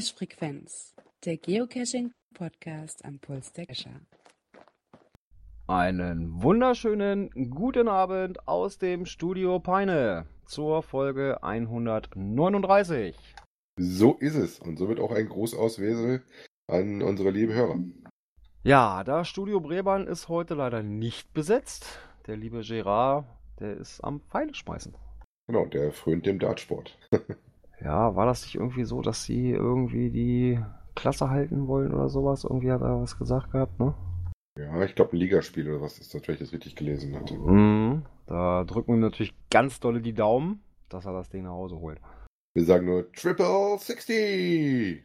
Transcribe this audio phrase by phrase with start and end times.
[0.00, 0.94] Cache-Frequenz,
[1.26, 4.00] der Geocaching-Podcast am Puls der Cacher.
[5.66, 13.14] Einen wunderschönen guten Abend aus dem Studio Peine zur Folge 139.
[13.76, 14.58] So ist es.
[14.58, 16.22] Und so wird auch ein Gruß aus Wesel
[16.66, 17.78] an unsere lieben Hörer.
[18.62, 21.98] Ja, das Studio Breban ist heute leider nicht besetzt.
[22.26, 23.26] Der liebe Gerard,
[23.58, 24.94] der ist am Pfeile schmeißen.
[25.46, 26.96] Genau, der frönt dem Dartsport.
[27.82, 30.60] Ja, war das nicht irgendwie so, dass sie irgendwie die
[30.94, 32.44] Klasse halten wollen oder sowas?
[32.44, 33.94] Irgendwie hat er was gesagt gehabt, ne?
[34.60, 37.34] ja, ich glaube ein Ligaspiel oder was ist das, wenn ich das richtig gelesen hatte.
[37.34, 38.02] Mhm.
[38.26, 42.00] Da drücken wir natürlich ganz dolle die Daumen, dass er das Ding nach Hause holt.
[42.54, 45.04] Wir sagen nur Triple 60!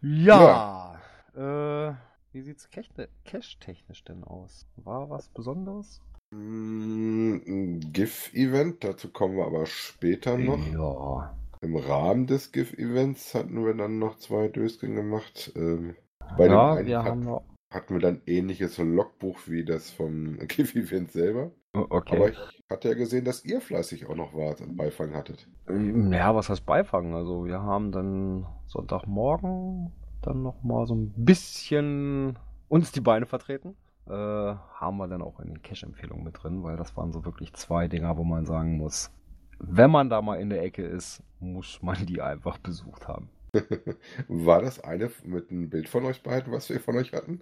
[0.00, 1.00] Ja.
[1.34, 1.92] Äh,
[2.32, 4.66] wie sieht's cache-technisch denn aus?
[4.76, 6.00] War was Besonderes?
[6.32, 10.58] Ein GIF-Event, dazu kommen wir aber später noch.
[10.72, 11.34] Ja.
[11.60, 15.52] Im Rahmen des GIF-Events hatten wir dann noch zwei Döschen gemacht.
[15.56, 15.96] Ähm,
[16.36, 17.44] bei ja, dem einen wir hat, haben noch.
[17.72, 21.52] hatten wir dann ähnliches Logbuch wie das vom GIF-Event selber.
[21.74, 22.16] Oh, Okay.
[22.16, 22.38] Aber ich
[22.70, 25.48] hatte ja gesehen, dass ihr fleißig auch noch wart und Beifang hattet.
[25.68, 27.14] Ja, was heißt Beifang?
[27.14, 29.92] Also wir haben dann Sonntagmorgen
[30.22, 33.76] dann noch mal so ein bisschen uns die Beine vertreten.
[34.08, 37.52] Äh, haben wir dann auch in den Cash-Empfehlungen mit drin, weil das waren so wirklich
[37.54, 39.10] zwei Dinger, wo man sagen muss,
[39.58, 43.28] wenn man da mal in der Ecke ist, muss man die einfach besucht haben.
[44.28, 47.40] War das eine mit einem Bild von euch beiden, was wir von euch hatten?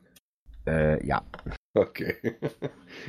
[0.66, 1.22] Äh, ja.
[1.74, 2.16] Okay.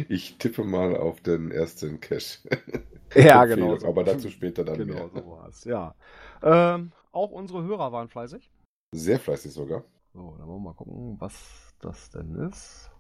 [0.09, 2.39] Ich tippe mal auf den ersten Cache.
[3.15, 3.79] Ja, Empfehlung, genau.
[3.79, 3.87] so.
[3.87, 5.09] Aber dazu später dann Genau, mehr.
[5.09, 5.95] so war es, ja.
[6.43, 8.51] Ähm, auch unsere Hörer waren fleißig.
[8.93, 9.85] Sehr fleißig sogar.
[10.13, 12.91] So, dann wollen wir mal gucken, was das denn ist.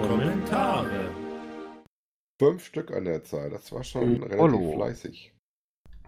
[0.00, 1.10] Kommentare.
[2.40, 3.50] Fünf Stück an der Zahl.
[3.50, 4.22] Das war schon Mhm.
[4.24, 4.72] relativ Hallo.
[4.74, 5.32] fleißig.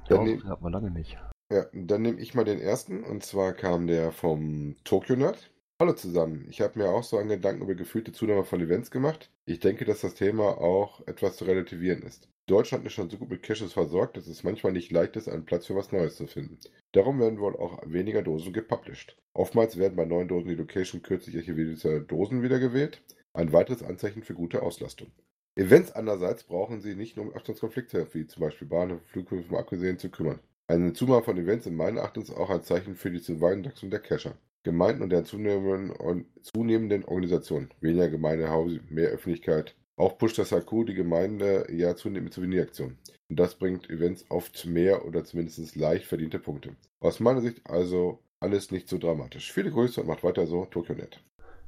[0.08, 1.16] Ja, Dann, nehm, hat man lange nicht.
[1.52, 3.04] ja, dann nehme ich mal den ersten.
[3.04, 5.50] Und zwar kam der vom Tokyo Nerd.
[5.80, 6.46] Hallo zusammen.
[6.50, 9.30] Ich habe mir auch so einen Gedanken über gefühlte Zunahme von Events gemacht.
[9.46, 12.28] Ich denke, dass das Thema auch etwas zu relativieren ist.
[12.46, 15.46] Deutschland ist schon so gut mit Caches versorgt, dass es manchmal nicht leicht ist, einen
[15.46, 16.58] Platz für was Neues zu finden.
[16.92, 19.16] Darum werden wohl auch weniger Dosen gepublished.
[19.32, 23.02] Oftmals werden bei neuen Dosen die Location kürzlich archivierte Dosen wiedergewählt.
[23.32, 25.10] Ein weiteres Anzeichen für gute Auslastung.
[25.56, 30.10] Events andererseits brauchen sie nicht nur um Abstandskonflikte, wie zum Beispiel Bahnhöfe, Flughäfen abgesehen, zu
[30.10, 30.40] kümmern.
[30.66, 34.36] Eine Zunahme von Events sind meines Erachtens auch ein Zeichen für die Zuwachsung der Cacher.
[34.64, 37.70] Gemeinden und deren zunehmenden, und zunehmenden Organisationen.
[37.80, 39.76] Weniger Gemeindehaus, mehr Öffentlichkeit.
[39.96, 42.98] Auch pusht das HQ die Gemeinde ja zunehmend mit Souveniraktionen.
[43.28, 46.74] Und das bringt Events oft mehr oder zumindest leicht verdiente Punkte.
[47.00, 49.52] Aus meiner Sicht also alles nicht so dramatisch.
[49.52, 51.22] Viele Grüße und macht weiter so, TokyoNet.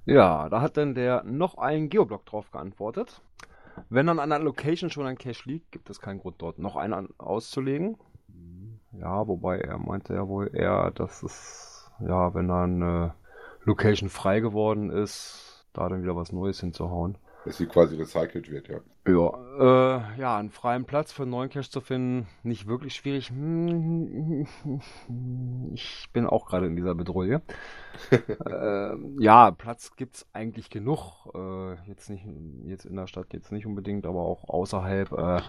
[0.05, 3.23] Ja, da hat dann der noch ein Geoblock drauf geantwortet.
[3.91, 7.09] Wenn an einer Location schon ein Cache liegt, gibt es keinen Grund dort noch einen
[7.19, 7.97] auszulegen.
[8.93, 13.15] Ja, wobei er meinte ja wohl eher, dass es, ja, wenn dann eine
[13.65, 17.19] Location frei geworden ist, da dann wieder was Neues hinzuhauen.
[17.47, 18.81] Dass sie quasi recycelt wird, ja.
[19.09, 19.31] Ja,
[19.61, 23.31] äh, ja, einen freien Platz für einen neuen Cache zu finden, nicht wirklich schwierig.
[25.73, 27.41] Ich bin auch gerade in dieser Bedrohung.
[28.11, 31.27] äh, ja, Platz gibt's eigentlich genug.
[31.35, 32.25] Äh, jetzt nicht,
[32.65, 35.13] jetzt in der Stadt jetzt nicht unbedingt, aber auch außerhalb.
[35.13, 35.41] Äh,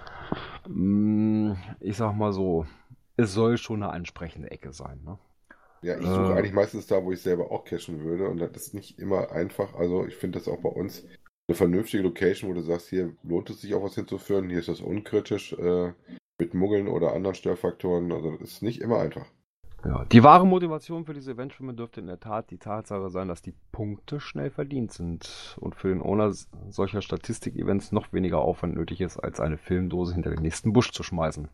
[0.70, 2.66] mh, ich sag mal so,
[3.16, 5.02] es soll schon eine ansprechende Ecke sein.
[5.04, 5.18] Ne?
[5.82, 6.34] Ja, ich suche Äh.
[6.34, 9.76] eigentlich meistens da, wo ich selber auch cachen würde und das ist nicht immer einfach.
[9.76, 11.06] Also ich finde das auch bei uns
[11.48, 14.68] eine vernünftige Location, wo du sagst, hier lohnt es sich auch was hinzuführen, hier ist
[14.68, 15.94] das unkritisch äh,
[16.40, 18.12] mit Muggeln oder anderen Störfaktoren.
[18.12, 19.26] Also das ist nicht immer einfach.
[19.86, 23.42] Ja, die wahre Motivation für diese Eventschwimme dürfte in der Tat die Tatsache sein, dass
[23.42, 26.34] die Punkte schnell verdient sind und für den Owner
[26.68, 31.04] solcher Statistik-Events noch weniger Aufwand nötig ist, als eine Filmdose hinter den nächsten Busch zu
[31.04, 31.48] schmeißen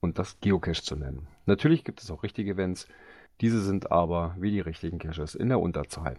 [0.00, 1.26] und das Geocache zu nennen.
[1.46, 2.86] Natürlich gibt es auch richtige Events,
[3.40, 6.18] diese sind aber wie die richtigen Caches in der Unterzahl.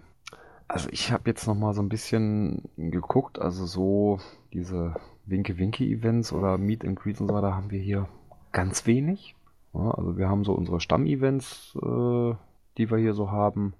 [0.71, 4.19] Also ich habe jetzt noch mal so ein bisschen geguckt, also so
[4.53, 4.95] diese
[5.25, 8.07] Winke-Winke-Events oder Meet and Greets und so weiter haben wir hier
[8.53, 9.35] ganz wenig.
[9.73, 12.35] Ja, also wir haben so unsere Stamm-Events, äh,
[12.77, 13.73] die wir hier so haben.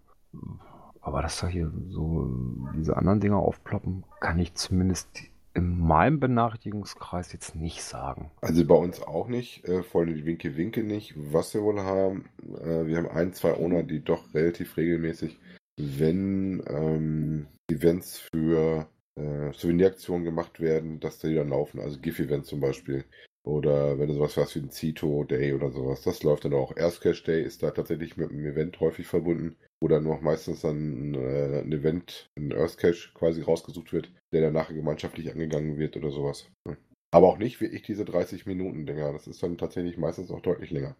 [1.00, 2.30] Aber dass da hier so
[2.76, 5.08] diese anderen Dinger aufploppen, kann ich zumindest
[5.54, 8.32] in meinem Benachrichtigungskreis jetzt nicht sagen.
[8.42, 11.14] Also bei uns auch nicht, äh, vor allem die Winke Winke nicht.
[11.16, 12.26] Was wir wohl haben,
[12.62, 15.40] äh, wir haben ein, zwei Owner, die doch relativ regelmäßig,
[15.78, 21.80] wenn ähm, Events für äh, Souveniraktionen gemacht werden, dass die dann laufen.
[21.80, 23.06] Also GIF-Events zum Beispiel.
[23.44, 26.78] Oder wenn du sowas hast wie ein Zito Day oder sowas, das läuft dann auch.
[26.78, 31.16] Erstcash Day ist da tatsächlich mit einem Event häufig verbunden, wo dann noch meistens dann
[31.16, 36.12] äh, ein Event, ein Earthcache quasi rausgesucht wird, der dann nachher gemeinschaftlich angegangen wird oder
[36.12, 36.52] sowas.
[36.68, 36.78] Hm.
[37.14, 39.12] Aber auch nicht wie ich diese 30 Minuten Dinger.
[39.12, 40.96] Das ist dann tatsächlich meistens auch deutlich länger.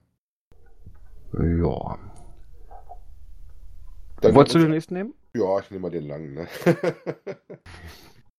[1.34, 2.00] Ja.
[4.22, 5.16] Dann Wolltest du den nächsten nehmen?
[5.34, 6.36] Ja, ich nehme mal den langen.
[6.36, 6.48] Ne?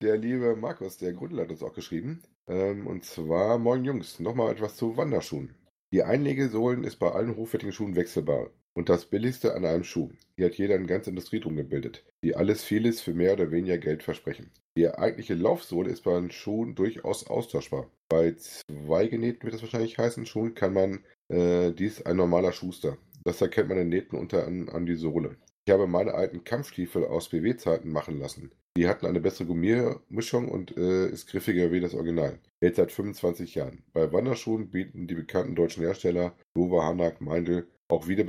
[0.01, 2.23] der liebe Markus, der Grundel hat uns auch geschrieben.
[2.47, 5.57] Ähm, und zwar, moin Jungs, nochmal etwas zu Wanderschuhen.
[5.93, 8.51] Die Einlegesohlen ist bei allen hochwertigen Schuhen wechselbar.
[8.75, 10.11] Und das billigste an einem Schuh.
[10.37, 13.79] Hier hat jeder eine ganze Industrie drum gebildet, die alles vieles für mehr oder weniger
[13.79, 14.53] Geld versprechen.
[14.77, 17.91] Die eigentliche Laufsohle ist bei den Schuhen durchaus austauschbar.
[18.09, 22.97] Bei zwei genähten, wird das wahrscheinlich heißen, Schuhen kann man äh, dies ein normaler Schuster.
[23.25, 25.37] Das erkennt man den Nähten unter an, an die Sohle.
[25.65, 28.51] Ich habe meine alten Kampfstiefel aus BW-Zeiten machen lassen.
[28.77, 32.39] Die hatten eine bessere Gummiermischung und äh, ist griffiger wie das Original.
[32.61, 33.85] Hält seit 25 Jahren.
[33.93, 38.25] Bei Wanderschuhen bieten die bekannten deutschen Hersteller Dover, Hanak, Meindl auch wieder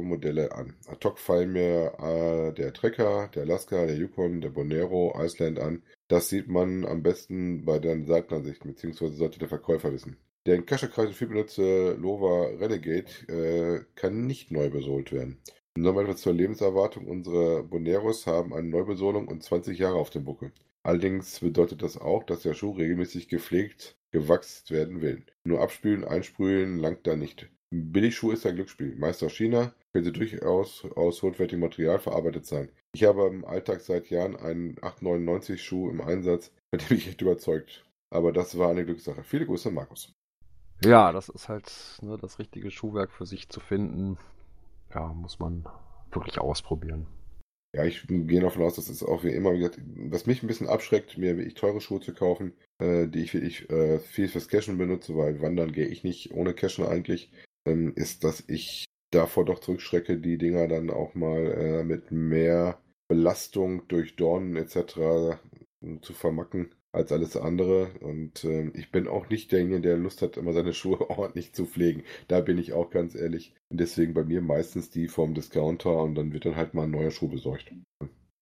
[0.00, 0.74] Modelle an.
[0.86, 5.82] Ad hoc fallen mir äh, der Trekker, der Alaska, der Yukon, der Bonero, Iceland an.
[6.08, 10.16] Das sieht man am besten bei den Seitenansichten, beziehungsweise sollte der Verkäufer wissen.
[10.46, 15.38] Der in Kaschekreis viel benutzte Lova Renegade äh, kann nicht neu besohlt werden.
[15.76, 17.08] Nochmal etwas zur Lebenserwartung.
[17.08, 20.52] Unsere Boneros haben eine Neubesohlung und 20 Jahre auf dem Buckel.
[20.84, 25.24] Allerdings bedeutet das auch, dass der Schuh regelmäßig gepflegt, gewachst werden will.
[25.44, 27.48] Nur abspülen, einsprühen langt da nicht.
[27.72, 28.94] Ein Billigschuh ist ein Glücksspiel.
[28.94, 32.68] Meist aus China, können sie durchaus aus hochwertigem Material verarbeitet sein.
[32.94, 37.22] Ich habe im Alltag seit Jahren einen 899 Schuh im Einsatz, von dem ich echt
[37.22, 37.84] überzeugt.
[38.10, 39.24] Aber das war eine Glückssache.
[39.24, 40.12] Viele Grüße, Markus.
[40.84, 41.72] Ja, das ist halt
[42.02, 44.18] ne, das richtige Schuhwerk für sich zu finden.
[44.94, 45.66] Ja, muss man
[46.12, 47.06] wirklich ausprobieren.
[47.74, 49.50] Ja, ich gehe davon aus, das ist auch wie immer,
[50.08, 53.68] was mich ein bisschen abschreckt, mir wirklich teure Schuhe zu kaufen, äh, die ich wirklich
[53.68, 57.32] äh, viel fürs Cashen benutze, weil wandern gehe ich nicht ohne Cashen eigentlich,
[57.66, 62.78] ähm, ist, dass ich davor doch zurückschrecke, die Dinger dann auch mal äh, mit mehr
[63.08, 65.36] Belastung durch Dornen etc.
[66.00, 67.90] zu vermacken als alles andere.
[68.00, 71.66] Und ähm, ich bin auch nicht derjenige, der Lust hat, immer seine Schuhe ordentlich zu
[71.66, 72.04] pflegen.
[72.28, 73.54] Da bin ich auch ganz ehrlich.
[73.70, 76.90] Und deswegen bei mir meistens die vom Discounter und dann wird dann halt mal ein
[76.90, 77.72] neuer Schuh besorgt.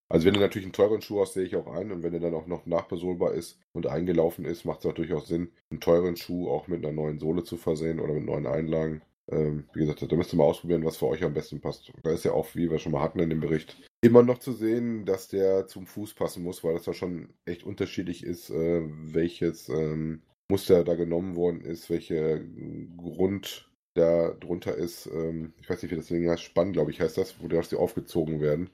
[0.09, 1.91] Also wenn du natürlich einen teuren Schuh hast, sehe ich auch ein.
[1.91, 5.29] Und wenn er dann auch noch nachbesohlbar ist und eingelaufen ist, macht es auch durchaus
[5.29, 9.03] Sinn, einen teuren Schuh auch mit einer neuen Sohle zu versehen oder mit neuen Einlagen.
[9.31, 11.93] Ähm, wie gesagt, da müsst ihr mal ausprobieren, was für euch am besten passt.
[12.03, 14.53] Da ist ja auch, wie wir schon mal hatten in dem Bericht, immer noch zu
[14.53, 18.83] sehen, dass der zum Fuß passen muss, weil das ja schon echt unterschiedlich ist, äh,
[18.85, 22.45] welches ähm, Muster da genommen worden ist, welche
[22.97, 25.07] Grund da drunter ist.
[25.07, 27.77] Ähm, ich weiß nicht, wie das Ding heißt, Spann, glaube ich, heißt das, wo die
[27.77, 28.71] aufgezogen werden.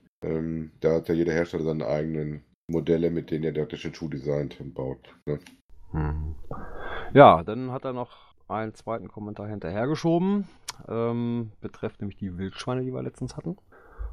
[0.81, 4.61] Da hat ja jeder Hersteller seine eigenen Modelle, mit denen er der den Schuh designt
[4.61, 5.15] und baut.
[5.27, 5.39] Ne?
[5.93, 6.35] Hm.
[7.15, 10.49] Ja, dann hat er noch einen zweiten Kommentar hinterhergeschoben,
[10.89, 13.57] ähm, betrifft nämlich die Wildschweine, die wir letztens hatten.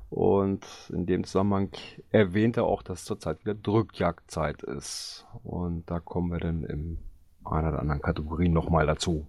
[0.09, 1.71] Und in dem Zusammenhang
[2.11, 5.25] erwähnt er auch, dass zurzeit wieder Drückjagdzeit ist.
[5.43, 6.99] Und da kommen wir dann in
[7.43, 9.27] einer oder anderen Kategorie nochmal dazu.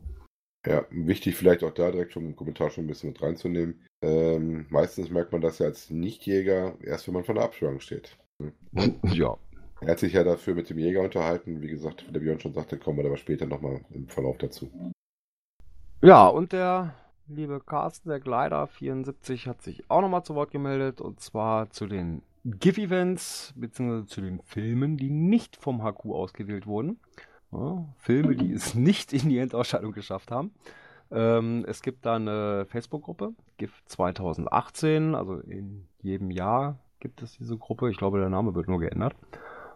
[0.67, 3.83] Ja, wichtig vielleicht auch da direkt vom Kommentar schon ein bisschen mit reinzunehmen.
[4.03, 8.17] Ähm, meistens merkt man das ja als Nichtjäger erst, wenn man von der Abschwörung steht.
[9.05, 9.37] ja.
[9.81, 11.63] Er hat sich ja dafür mit dem Jäger unterhalten.
[11.63, 14.71] Wie gesagt, wie der Björn schon sagte, kommen wir aber später nochmal im Verlauf dazu.
[16.03, 16.95] Ja, und der
[17.27, 21.01] liebe Carsten, der Gleider 74, hat sich auch nochmal zu Wort gemeldet.
[21.01, 27.01] Und zwar zu den GIF-Events, beziehungsweise zu den Filmen, die nicht vom HQ ausgewählt wurden.
[27.51, 30.53] Ja, Filme, die es nicht in die Endausscheidung geschafft haben.
[31.11, 37.57] Ähm, es gibt da eine Facebook-Gruppe, GIF 2018, also in jedem Jahr gibt es diese
[37.57, 37.91] Gruppe.
[37.91, 39.15] Ich glaube, der Name wird nur geändert.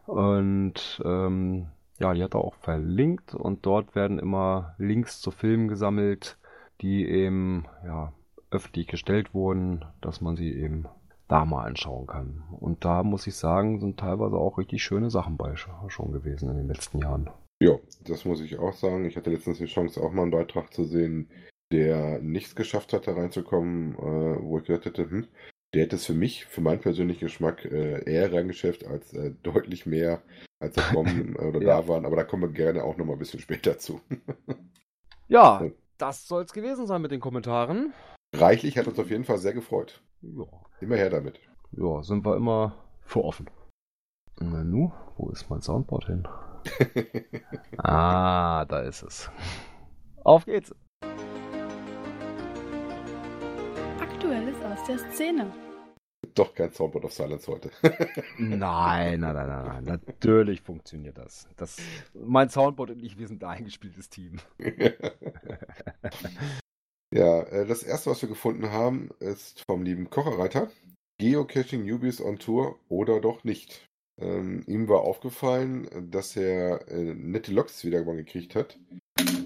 [0.07, 1.69] Und ähm,
[2.01, 6.39] ja, die hat er auch verlinkt und dort werden immer Links zu Filmen gesammelt,
[6.81, 8.13] die eben ja,
[8.51, 10.87] öffentlich gestellt wurden, dass man sie eben
[11.29, 12.43] da mal anschauen kann.
[12.59, 16.57] Und da muss ich sagen, sind teilweise auch richtig schöne Sachen bei schon gewesen in
[16.57, 17.31] den letzten Jahren.
[17.63, 19.05] Ja, das muss ich auch sagen.
[19.05, 21.29] Ich hatte letztens die Chance, auch mal einen Beitrag zu sehen,
[21.71, 25.29] der nichts geschafft hat, da reinzukommen, äh, wo ich gedacht hätte, hm,
[25.75, 29.87] der hätte es für mich, für meinen persönlichen Geschmack, äh, eher reingeschafft als äh, deutlich
[29.87, 30.23] mehr,
[30.61, 31.81] als da kommen oder Ja.
[31.81, 32.05] da waren.
[32.07, 34.01] Aber da kommen wir gerne auch nochmal ein bisschen später zu.
[35.29, 35.71] Ja, Ja.
[35.99, 37.93] das soll es gewesen sein mit den Kommentaren.
[38.35, 40.03] Reichlich hat uns auf jeden Fall sehr gefreut.
[40.23, 40.45] Ja,
[40.81, 41.39] Immer her damit.
[41.73, 43.49] ja sind wir immer für offen.
[44.41, 46.27] Na nu, wo ist mein Soundboard hin?
[47.79, 49.31] Ah, da ist es.
[50.25, 50.75] Auf geht's.
[54.65, 55.53] Aus der Szene.
[56.35, 57.71] Doch kein Soundboard of Silence heute.
[58.39, 59.85] Nein, nein, nein, nein, nein.
[59.85, 61.49] Natürlich funktioniert das.
[61.57, 61.79] das.
[62.15, 64.37] Mein Soundboard und ich, wir sind ein eingespieltes Team.
[67.13, 70.71] ja, äh, das erste, was wir gefunden haben, ist vom lieben Kocherreiter.
[71.19, 73.87] Geocaching Newbies on Tour oder doch nicht.
[74.21, 78.79] Ähm, ihm war aufgefallen, dass er äh, nette Loks wieder mal gekriegt hat.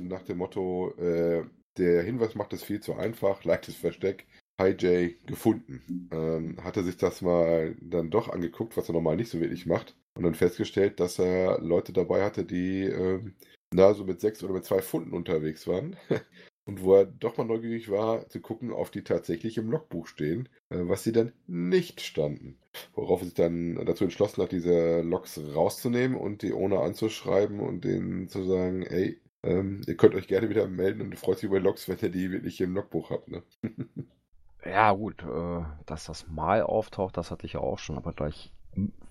[0.00, 1.44] Nach dem Motto, äh,
[1.78, 4.26] der Hinweis macht es viel zu einfach, leichtes Versteck,
[4.61, 6.08] Hi Jay gefunden.
[6.12, 9.96] Ähm, hatte sich das mal dann doch angeguckt, was er normal nicht so wirklich macht.
[10.16, 13.34] Und dann festgestellt, dass er Leute dabei hatte, die ähm,
[13.73, 15.96] na, so mit sechs oder mit zwei Pfunden unterwegs waren.
[16.66, 20.49] Und wo er doch mal neugierig war, zu gucken, auf die tatsächlich im Logbuch stehen,
[20.70, 22.58] äh, was sie dann nicht standen.
[22.94, 27.84] Worauf er sich dann dazu entschlossen hat, diese Logs rauszunehmen und die ohne anzuschreiben und
[27.84, 31.61] denen zu sagen, ey, ähm, ihr könnt euch gerne wieder melden und freut sich über
[31.61, 33.28] Logs, wenn ihr die wirklich im Logbuch habt.
[33.28, 33.42] Ne?
[34.66, 38.52] ja, gut, äh, dass das mal auftaucht, das hatte ich ja auch schon, aber gleich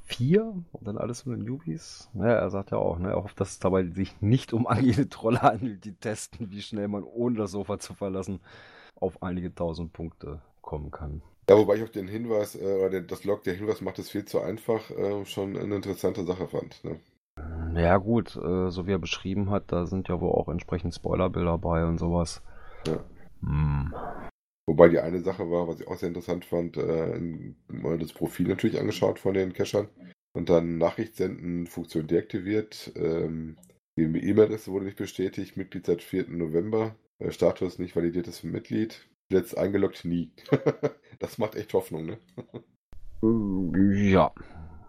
[0.06, 2.10] vier und dann alles mit den Newbies.
[2.14, 5.10] Ja, er sagt ja auch, ne, er hofft, dass es dabei sich nicht um agile
[5.10, 8.40] Trolle handelt, die testen, wie schnell man ohne das Sofa zu verlassen
[9.00, 11.22] auf einige tausend Punkte kommen kann.
[11.50, 14.26] Ja, wobei ich auch den Hinweis, äh, oder das Log, der Hinweis macht es viel
[14.26, 16.84] zu einfach, äh, schon eine interessante Sache fand.
[16.84, 17.00] Ne?
[17.76, 21.58] Ja gut, äh, so wie er beschrieben hat, da sind ja wohl auch entsprechend Spoilerbilder
[21.58, 22.42] bei und sowas.
[22.88, 23.04] Ja.
[23.42, 23.94] Hm.
[24.66, 27.20] Wobei die eine Sache war, was ich auch sehr interessant fand, äh,
[28.00, 29.90] das Profil natürlich angeschaut von den Cachern
[30.34, 32.92] und dann Nachricht senden, Funktion deaktiviert.
[32.96, 33.58] Ähm,
[33.98, 36.30] die E-Mail-Adresse wurde nicht bestätigt, Mitglied seit 4.
[36.30, 40.32] November, äh, Status nicht validiertes Mitglied, letzt eingeloggt nie.
[41.20, 42.18] das macht echt Hoffnung, ne?
[44.10, 44.32] ja.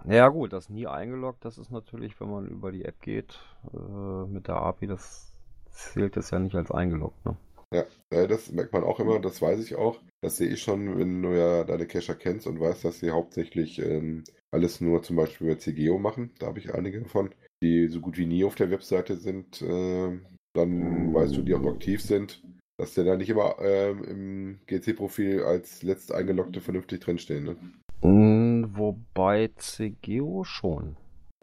[0.07, 3.41] Ja gut, das nie eingeloggt, das ist natürlich, wenn man über die App geht
[3.73, 5.33] äh, mit der API, das
[5.71, 7.37] zählt das ja nicht als eingeloggt, ne?
[7.75, 10.01] Ja, äh, das merkt man auch immer, das weiß ich auch.
[10.21, 13.81] Das sehe ich schon, wenn du ja deine Cacher kennst und weißt, dass sie hauptsächlich
[13.81, 16.31] ähm, alles nur zum Beispiel über CGO machen.
[16.39, 19.61] Da habe ich einige davon, die so gut wie nie auf der Webseite sind.
[19.61, 20.21] Äh,
[20.55, 22.45] dann weißt du, die auch aktiv sind,
[22.79, 27.45] dass der da nicht immer ähm, im GC-Profil als letzt eingeloggte vernünftig drinstehen.
[27.45, 28.69] Ne?
[28.77, 30.97] Wobei CGO schon.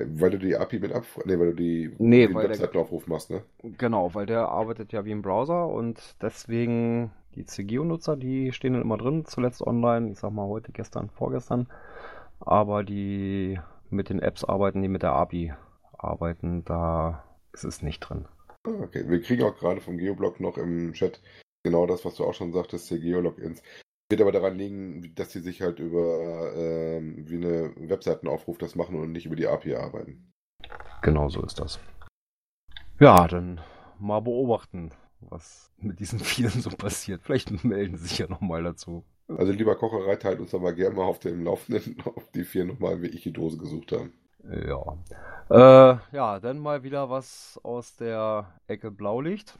[0.07, 3.43] Weil du die API mit ab, nee, weil du die nee, den Webseitenaufruf machst, ne?
[3.77, 8.81] Genau, weil der arbeitet ja wie im Browser und deswegen die CGO-Nutzer, die stehen dann
[8.81, 11.67] immer drin, zuletzt online, ich sag mal heute, gestern, vorgestern.
[12.39, 15.53] Aber die mit den Apps arbeiten, die mit der API
[15.97, 18.25] arbeiten, da ist es nicht drin.
[18.63, 21.21] Ah, okay, wir kriegen auch gerade vom Geoblog noch im Chat
[21.63, 23.61] genau das, was du auch schon sagtest, CGO-Logins.
[24.11, 28.97] Wird aber daran liegen, dass sie sich halt über ähm, wie eine Webseitenaufruf das machen
[28.97, 30.33] und nicht über die API arbeiten.
[31.01, 31.79] Genau so ist das.
[32.99, 33.61] Ja, dann
[33.99, 34.91] mal beobachten,
[35.21, 37.21] was mit diesen vielen so passiert.
[37.23, 39.05] Vielleicht melden sie sich ja nochmal dazu.
[39.29, 43.01] Also lieber Kocherei, teilt uns aber gerne mal auf dem Laufenden, ob die vier nochmal
[43.01, 44.11] wie ich die Dose gesucht haben.
[44.43, 44.97] Ja.
[45.49, 49.57] Äh, ja, dann mal wieder was aus der Ecke Blaulicht.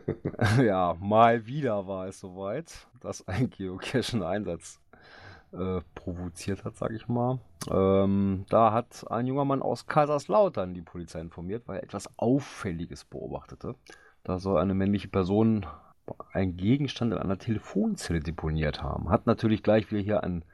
[0.62, 4.80] ja, mal wieder war es soweit, dass ein Geocache einen Einsatz
[5.52, 7.38] äh, provoziert hat, sag ich mal.
[7.70, 13.04] Ähm, da hat ein junger Mann aus Kaiserslautern die Polizei informiert, weil er etwas Auffälliges
[13.04, 13.74] beobachtete.
[14.24, 15.66] Da soll eine männliche Person
[16.32, 19.10] einen Gegenstand in einer Telefonzelle deponiert haben.
[19.10, 20.44] Hat natürlich gleich wieder hier an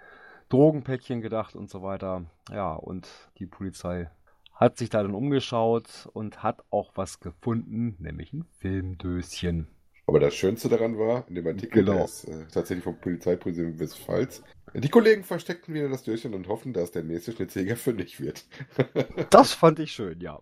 [0.49, 2.25] Drogenpäckchen gedacht und so weiter.
[2.51, 4.11] Ja, und die Polizei
[4.59, 9.69] hat sich da dann umgeschaut und hat auch was gefunden, nämlich ein Filmdöschen.
[10.07, 11.95] Aber das Schönste daran war, in dem Artikel, genau.
[11.97, 14.43] der ist äh, tatsächlich vom Polizeipräsidium Westfals,
[14.75, 18.45] die Kollegen versteckten wieder das Döschen und hoffen, dass der nächste Schnitzjäger fündig wird.
[19.31, 20.41] das fand ich schön, ja.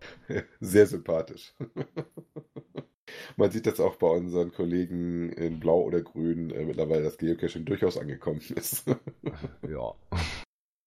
[0.59, 1.53] Sehr sympathisch.
[3.37, 7.65] Man sieht das auch bei unseren Kollegen in Blau oder Grün äh, mittlerweile, dass Geocaching
[7.65, 8.85] durchaus angekommen ist.
[9.67, 9.93] ja.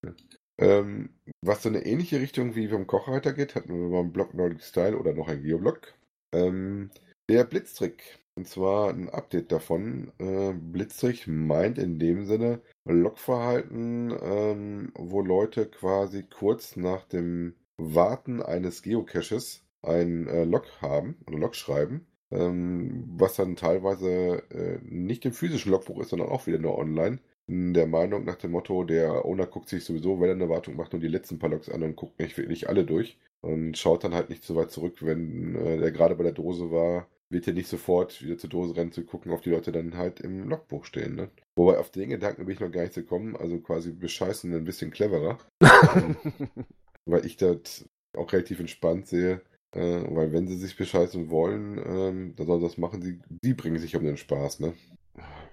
[0.61, 1.11] Ähm,
[1.43, 4.99] was so eine ähnliche Richtung wie beim Kochreiter geht, hatten wir beim Blog Nordic Style
[4.99, 5.95] oder noch ein Geoblog.
[6.33, 6.91] Ähm,
[7.29, 8.19] der Blitztrick.
[8.37, 10.13] Und zwar ein Update davon.
[10.19, 18.43] Äh, Blitztrick meint in dem Sinne Logverhalten, ähm, wo Leute quasi kurz nach dem Warten
[18.43, 25.25] eines Geocaches ein äh, Log haben oder Log schreiben, ähm, was dann teilweise äh, nicht
[25.25, 27.19] im physischen Logbuch ist, sondern auch wieder nur online
[27.51, 30.93] der Meinung nach dem Motto, der Owner guckt sich sowieso, wenn er eine Wartung macht,
[30.93, 34.15] nur die letzten paar Logs an und guckt nicht wirklich alle durch und schaut dann
[34.15, 37.55] halt nicht so weit zurück, wenn äh, der gerade bei der Dose war, wird er
[37.55, 40.85] nicht sofort wieder zur Dose rennen zu gucken, ob die Leute dann halt im Logbuch
[40.85, 41.17] stehen.
[41.17, 41.29] Ne?
[41.57, 44.91] Wobei auf den Gedanken bin ich noch gar nicht gekommen, also quasi bescheißen ein bisschen
[44.91, 45.39] cleverer.
[47.05, 47.85] weil ich das
[48.17, 49.43] auch relativ entspannt sehe.
[49.73, 53.03] Äh, weil wenn sie sich bescheißen wollen, äh, dann sollen sie das machen.
[53.03, 54.75] Sie, sie bringen sich um den Spaß, ne?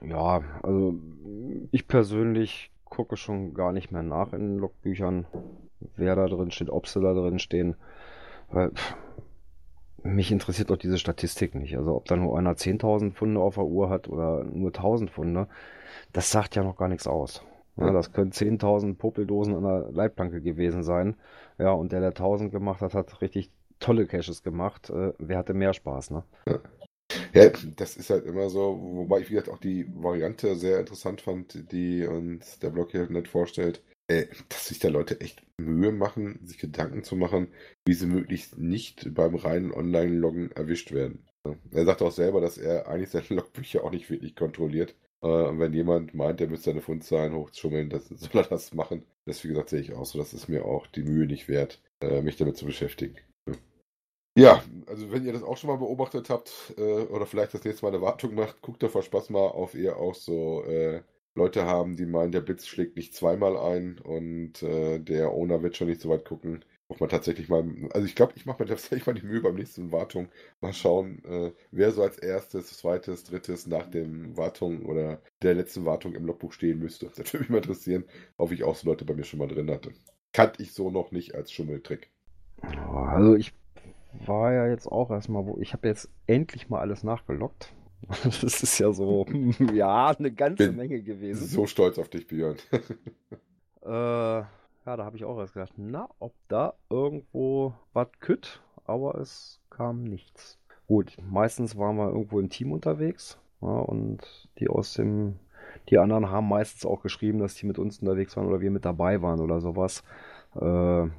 [0.01, 0.95] Ja, also
[1.71, 5.25] ich persönlich gucke schon gar nicht mehr nach in den Logbüchern,
[5.95, 7.75] wer da drin steht, ob sie da drin stehen.
[8.49, 8.95] Weil pff,
[10.03, 11.77] mich interessiert doch diese Statistik nicht.
[11.77, 15.47] Also ob da nur einer 10.000 Funde auf der Uhr hat oder nur 1.000 Funde,
[16.13, 17.43] das sagt ja noch gar nichts aus.
[17.75, 21.15] Ja, das können 10.000 Popeldosen an der Leitplanke gewesen sein.
[21.59, 24.89] Ja, und der, der 1000 gemacht hat, hat richtig tolle Caches gemacht.
[24.89, 26.23] Äh, wer hatte mehr Spaß, ne?
[26.47, 26.57] Ja,
[27.33, 31.71] das ist halt immer so, wobei ich, wie gesagt, auch die Variante sehr interessant fand,
[31.71, 36.39] die uns der Blog hier nicht vorstellt, äh, dass sich da Leute echt Mühe machen,
[36.43, 37.49] sich Gedanken zu machen,
[37.85, 41.25] wie sie möglichst nicht beim reinen Online-Loggen erwischt werden.
[41.71, 44.95] Er sagt auch selber, dass er eigentlich seine Logbücher auch nicht wirklich kontrolliert.
[45.21, 49.05] Äh, und wenn jemand meint, er müsste seine Fundzahlen hochschummeln, das, soll er das machen.
[49.25, 50.19] Das, wie gesagt, sehe ich auch so.
[50.19, 53.15] Das ist mir auch die Mühe nicht wert, äh, mich damit zu beschäftigen.
[54.37, 57.83] Ja, also wenn ihr das auch schon mal beobachtet habt äh, oder vielleicht das nächste
[57.85, 61.01] Mal eine Wartung macht, guckt doch vor Spaß mal auf ihr auch so äh,
[61.33, 65.75] Leute haben, die meinen, der Blitz schlägt nicht zweimal ein und äh, der Owner wird
[65.75, 66.63] schon nicht so weit gucken.
[66.87, 69.55] Ob man tatsächlich mal, also ich glaube, ich mache mir tatsächlich mal die Mühe beim
[69.55, 70.29] nächsten Wartung,
[70.61, 75.85] mal schauen, äh, wer so als erstes, zweites, drittes nach dem Wartung oder der letzten
[75.85, 77.07] Wartung im Logbuch stehen müsste.
[77.17, 78.05] Das würde mich mal interessieren,
[78.37, 79.93] ob ich auch so Leute bei mir schon mal drin hatte.
[80.31, 82.11] Kannte ich so noch nicht als Schummeltrick.
[82.61, 83.53] Also ich
[84.25, 87.73] war ja jetzt auch erstmal, wo ich habe jetzt endlich mal alles nachgelockt.
[88.23, 89.25] Das ist ja so,
[89.73, 91.47] ja, eine ganze Bin Menge gewesen.
[91.47, 92.57] So stolz auf dich, Björn.
[93.85, 94.47] Äh, ja,
[94.83, 100.03] da habe ich auch erst gedacht, na, ob da irgendwo was kütt, aber es kam
[100.03, 100.59] nichts.
[100.87, 105.39] Gut, meistens waren wir irgendwo im Team unterwegs ja, und die aus dem,
[105.89, 108.85] die anderen haben meistens auch geschrieben, dass die mit uns unterwegs waren oder wir mit
[108.85, 110.03] dabei waren oder sowas.
[110.59, 111.09] Äh,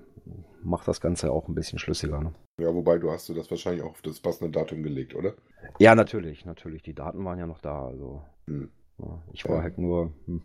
[0.62, 2.20] macht das Ganze auch ein bisschen schlüssiger.
[2.20, 2.34] Ne?
[2.60, 5.34] Ja, wobei du hast du das wahrscheinlich auch auf das passende Datum gelegt, oder?
[5.78, 6.82] Ja, natürlich, natürlich.
[6.82, 7.86] Die Daten waren ja noch da.
[7.86, 8.70] Also Hm.
[8.98, 9.62] ja, ich war Ja.
[9.62, 10.12] halt nur.
[10.26, 10.42] Hm.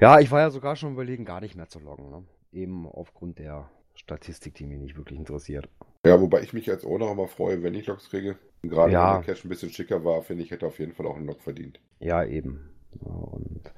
[0.00, 2.10] Ja, ich war ja sogar schon überlegen, gar nicht mehr zu loggen.
[2.10, 2.24] Ne?
[2.52, 5.68] Eben aufgrund der Statistik, die mich nicht wirklich interessiert.
[6.04, 8.36] Ja, wobei ich mich als Owner auch mal freue, wenn ich Logs kriege.
[8.62, 9.14] Und gerade Ja.
[9.16, 11.26] wenn der Cache ein bisschen schicker war, finde ich, hätte auf jeden Fall auch einen
[11.26, 11.80] Log verdient.
[12.00, 12.70] Ja, eben.
[13.00, 13.72] Und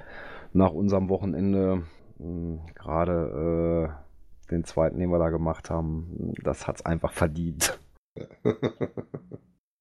[0.52, 1.82] nach unserem Wochenende,
[2.74, 3.92] gerade
[4.48, 7.78] äh, den zweiten, den wir da gemacht haben, das hat's einfach verdient.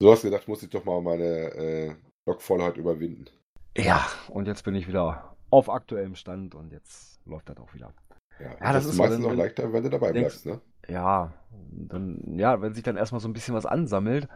[0.00, 1.94] so hast du gedacht, muss ich doch mal meine äh,
[2.26, 3.26] Logvollheit überwinden.
[3.76, 7.92] Ja, und jetzt bin ich wieder auf aktuellem Stand und jetzt läuft das auch wieder.
[8.40, 10.42] Ja, Ja, das das, ist ist so, meistens wenn- auch leichter, wenn du dabei denkst-
[10.42, 10.60] bleibst, ne?
[10.88, 11.32] Ja,
[11.72, 14.28] dann, ja, wenn sich dann erstmal so ein bisschen was ansammelt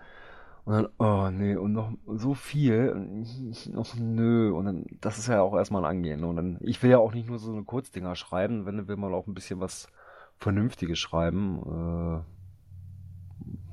[0.64, 5.28] und dann, oh nee, und noch so viel, und noch nö, und dann, das ist
[5.28, 6.24] ja auch erstmal ein Angehen.
[6.24, 9.14] Und dann, ich will ja auch nicht nur so eine Kurzdinger schreiben, wenn will man
[9.14, 9.88] auch ein bisschen was
[10.36, 12.24] Vernünftiges schreiben.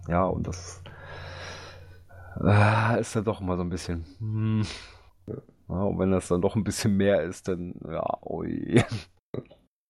[0.08, 0.82] Äh, ja, und das
[2.44, 4.64] äh, ist dann doch immer so ein bisschen, hm.
[5.70, 8.82] Ja, und wenn das dann doch ein bisschen mehr ist, dann, ja, ui.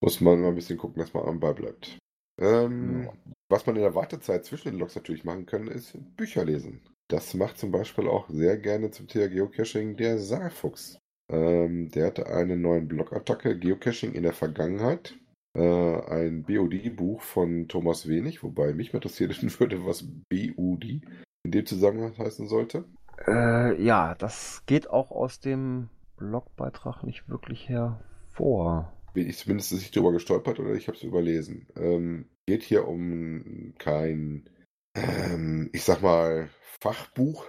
[0.01, 1.97] Muss man mal ein bisschen gucken, dass man am Ball bleibt.
[2.39, 3.09] Ähm.
[3.49, 6.81] Was man in der Wartezeit zwischen den Logs natürlich machen kann, ist Bücher lesen.
[7.07, 10.99] Das macht zum Beispiel auch sehr gerne zum Thema Geocaching der Saarfuchs.
[11.29, 15.17] Ähm, der hatte einen neuen Blogattacke Geocaching in der Vergangenheit.
[15.55, 21.01] Äh, ein BOD-Buch von Thomas Wenig, wobei mich mal interessieren würde, was BUD
[21.43, 22.85] in dem Zusammenhang heißen sollte.
[23.25, 28.93] Äh, ja, das geht auch aus dem Blogbeitrag nicht wirklich hervor.
[29.13, 31.67] bin ich zumindest nicht drüber gestolpert oder ich habe es überlesen.
[31.75, 34.49] Ähm, geht hier um kein,
[34.95, 36.49] ähm, ich sag mal,
[36.81, 37.45] Fachbuch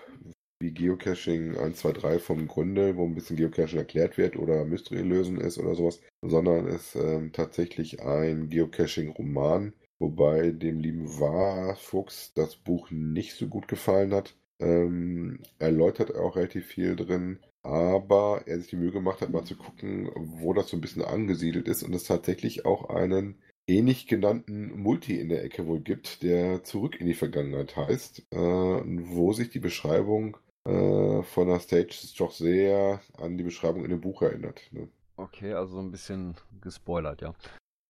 [0.61, 5.03] wie Geocaching 1, 2, 3 vom Grunde, wo ein bisschen Geocaching erklärt wird oder Mystery
[5.03, 12.57] lösen ist oder sowas, sondern ist ähm, tatsächlich ein Geocaching-Roman, wobei dem lieben Warfuchs das
[12.57, 14.35] Buch nicht so gut gefallen hat.
[14.61, 19.57] Ähm, erläutert auch relativ viel drin, aber er sich die Mühe gemacht hat, mal zu
[19.57, 23.37] gucken, wo das so ein bisschen angesiedelt ist und es tatsächlich auch einen
[23.69, 28.37] ähnlich genannten Multi in der Ecke wohl gibt, der zurück in die Vergangenheit heißt, äh,
[28.37, 34.01] wo sich die Beschreibung äh, von der Stage doch sehr an die Beschreibung in dem
[34.01, 34.63] Buch erinnert.
[34.73, 34.89] Ne?
[35.17, 37.35] Okay, also so ein bisschen gespoilert, ja.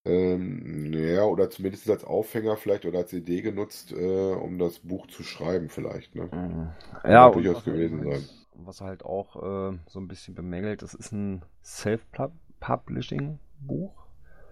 [0.04, 5.06] Ähm, ja, oder zumindest als Aufhänger vielleicht oder als Idee genutzt, äh, um das Buch
[5.08, 6.14] zu schreiben vielleicht.
[6.14, 6.30] Ne?
[6.32, 6.70] Mhm.
[7.04, 8.24] Ja, durchaus was, halt, gewesen sein.
[8.54, 13.92] was halt auch äh, so ein bisschen bemängelt, das ist ein Self-Publishing-Buch.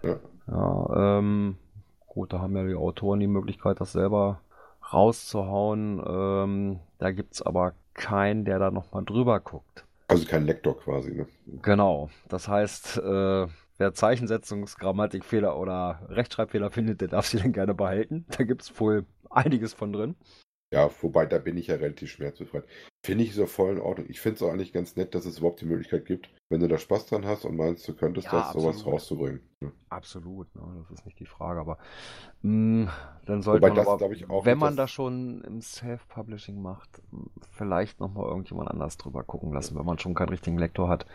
[0.02, 0.20] Ja.
[0.48, 1.56] Ja, ähm,
[2.06, 4.40] gut, da haben ja die Autoren die Möglichkeit, das selber
[4.92, 6.02] rauszuhauen.
[6.06, 9.84] Ähm, da gibt's aber keinen, der da nochmal drüber guckt.
[10.08, 11.12] Also kein Lektor quasi.
[11.12, 11.26] Ne?
[11.62, 12.10] Genau.
[12.28, 13.46] Das heißt, äh,
[13.78, 18.24] wer Zeichensetzungs-, Grammatikfehler oder Rechtschreibfehler findet, der darf sie dann gerne behalten.
[18.36, 20.14] Da gibt's wohl einiges von drin.
[20.72, 22.64] Ja, wobei da bin ich ja relativ schmerzbefreit.
[23.06, 24.06] Finde ich so voll in Ordnung.
[24.10, 26.68] Ich finde es auch eigentlich ganz nett, dass es überhaupt die Möglichkeit gibt, wenn du
[26.68, 28.94] da Spaß dran hast und meinst, du könntest Ja, das, sowas absolut.
[28.94, 29.40] rauszubringen.
[29.60, 29.72] Ne?
[29.88, 31.78] Absolut, ne, das ist nicht die Frage, aber
[32.42, 32.92] mh,
[33.26, 36.60] dann sollte Wobei man das, aber, ich, auch wenn man das- da schon im Self-Publishing
[36.60, 37.00] macht,
[37.52, 41.06] vielleicht nochmal irgendjemand anders drüber gucken lassen, wenn man schon keinen richtigen Lektor hat.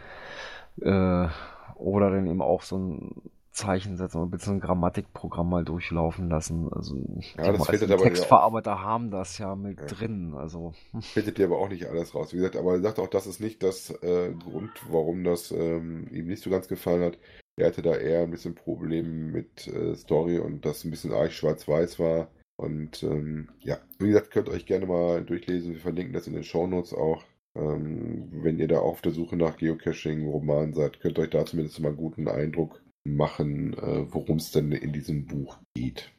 [0.81, 1.27] Äh,
[1.75, 6.69] Oder dann eben auch so ein Zeichen setzen und ein Grammatikprogramm mal durchlaufen lassen.
[6.71, 6.95] Also
[7.37, 9.85] ja, das also aber Textverarbeiter auch, haben das ja mit ja.
[9.87, 10.33] drin.
[10.35, 12.33] Also findet ihr aber auch nicht alles raus.
[12.33, 16.07] Wie gesagt, aber er sagt auch, das ist nicht das äh, Grund, warum das ähm,
[16.11, 17.17] ihm nicht so ganz gefallen hat.
[17.57, 21.33] Er hatte da eher ein bisschen Probleme mit äh, Story und das ein bisschen arg
[21.33, 22.29] schwarz-weiß war.
[22.55, 25.73] Und ähm, ja, wie gesagt, könnt ihr euch gerne mal durchlesen.
[25.73, 27.23] Wir verlinken das in den Shownotes auch.
[27.53, 31.79] Ähm, wenn ihr da auf der Suche nach Geocaching-Romanen seid, könnt ihr euch da zumindest
[31.81, 36.11] mal einen guten Eindruck machen, äh, worum es denn in diesem Buch geht.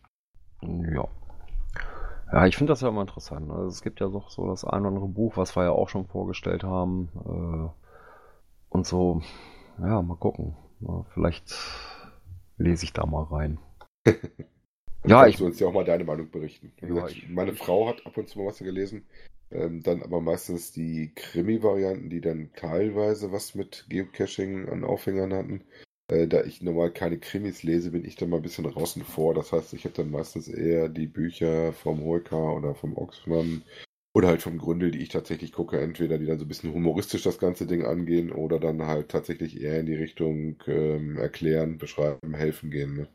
[0.62, 1.08] Ja.
[2.32, 3.50] Ja, ich finde das ja immer interessant.
[3.50, 5.90] Also es gibt ja doch so das ein oder andere Buch, was wir ja auch
[5.90, 7.10] schon vorgestellt haben.
[7.26, 7.68] Äh,
[8.70, 9.20] und so,
[9.78, 10.56] ja, mal gucken.
[11.12, 11.54] Vielleicht
[12.56, 13.58] lese ich da mal rein.
[15.06, 15.36] ja, ich.
[15.36, 16.72] Du uns ja auch mal deine Meinung berichten.
[16.80, 19.04] Ja, gesagt, ich, meine Frau hat ab und zu mal was gelesen.
[19.50, 25.64] Ähm, dann aber meistens die Krimi-Varianten, die dann teilweise was mit Geocaching an Aufhängern hatten.
[26.08, 29.34] Äh, da ich normal keine Krimis lese, bin ich da mal ein bisschen draußen vor.
[29.34, 33.62] Das heißt, ich habe dann meistens eher die Bücher vom Holker oder vom Oxman
[34.14, 35.80] oder halt vom Gründel, die ich tatsächlich gucke.
[35.80, 39.60] Entweder die dann so ein bisschen humoristisch das ganze Ding angehen oder dann halt tatsächlich
[39.60, 42.94] eher in die Richtung ähm, erklären, beschreiben, helfen gehen.
[42.96, 43.08] Ne?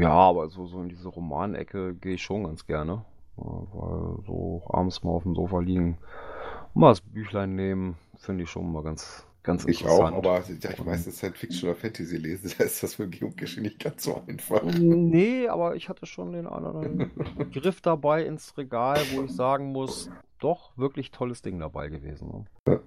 [0.00, 3.04] Ja, aber so, so in diese Romanecke gehe ich schon ganz gerne.
[3.36, 5.98] weil so abends mal auf dem Sofa liegen,
[6.74, 10.84] mal das Büchlein nehmen, finde ich schon mal ganz, Ganz ich auch, aber da ich
[10.84, 14.62] meistens Science Fiction oder Fantasy lese, da ist das mit Geocaching nicht ganz so einfach.
[14.62, 17.10] Nee, aber ich hatte schon den anderen
[17.52, 22.28] Griff dabei ins Regal, wo ich sagen muss, doch, wirklich tolles Ding dabei gewesen.
[22.28, 22.44] Ne?
[22.68, 22.80] Ja.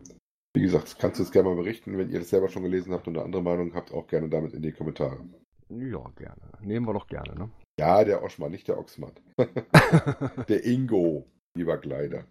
[0.56, 3.08] Wie gesagt, kannst du es gerne mal berichten, wenn ihr das selber schon gelesen habt
[3.10, 5.20] und eine andere Meinung habt, auch gerne damit in die Kommentare.
[5.68, 6.52] Ja, gerne.
[6.62, 7.50] Nehmen wir doch gerne, ne?
[7.78, 9.12] Ja, der Oschmann, nicht der Oxmann.
[10.48, 11.26] der Ingo,
[11.58, 12.24] lieber Kleider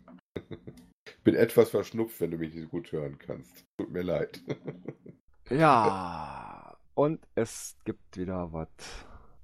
[1.25, 3.65] bin etwas verschnupft, wenn du mich nicht so gut hören kannst.
[3.79, 4.43] Tut mir leid.
[5.51, 8.69] ja, und es gibt wieder was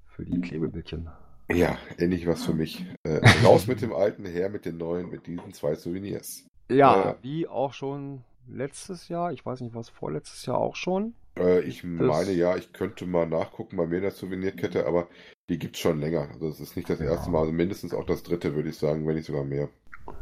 [0.06, 1.08] für die Klebebildchen.
[1.52, 2.86] Ja, endlich was für mich.
[3.02, 6.46] Äh, raus mit dem alten, her mit den neuen, mit diesen zwei Souvenirs.
[6.70, 9.32] Ja, äh, wie auch schon letztes Jahr.
[9.32, 11.14] Ich weiß nicht, was vorletztes Jahr auch schon.
[11.36, 15.08] Äh, ich meine ja, ich könnte mal nachgucken bei mir in der Souvenirkette, aber
[15.48, 16.28] die gibt es schon länger.
[16.32, 17.06] Also es ist nicht das ja.
[17.06, 19.68] erste Mal, also mindestens auch das dritte, würde ich sagen, wenn nicht sogar mehr.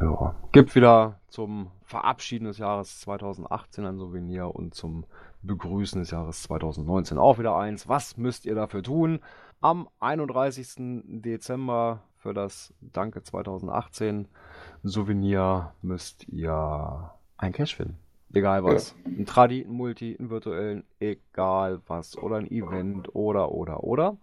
[0.00, 0.34] Ja.
[0.52, 5.04] Gibt wieder zum Verabschieden des Jahres 2018 ein Souvenir und zum
[5.42, 7.88] Begrüßen des Jahres 2019 auch wieder eins.
[7.88, 9.20] Was müsst ihr dafür tun?
[9.60, 11.02] Am 31.
[11.04, 14.28] Dezember für das Danke 2018
[14.82, 17.98] Souvenir müsst ihr ein Cash finden.
[18.32, 18.94] Egal was.
[19.06, 22.18] Ein Tradi, ein Multi, ein virtuellen, egal was.
[22.18, 24.18] Oder ein Event oder, oder, oder.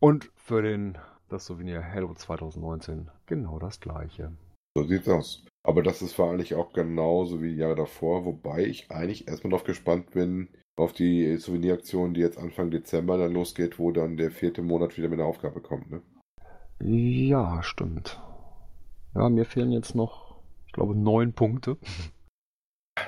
[0.00, 4.32] Und für den, das Souvenir Hello 2019 genau das gleiche.
[4.78, 5.44] So sieht's aus.
[5.64, 9.64] Aber das ist wahrscheinlich auch genauso wie die Jahre davor, wobei ich eigentlich erstmal noch
[9.64, 14.62] gespannt bin auf die Souveniraktion, die jetzt Anfang Dezember dann losgeht, wo dann der vierte
[14.62, 16.00] Monat wieder mit einer Aufgabe kommt, ne?
[16.80, 18.22] Ja, stimmt.
[19.16, 20.36] Ja, mir fehlen jetzt noch,
[20.66, 21.76] ich glaube, neun Punkte.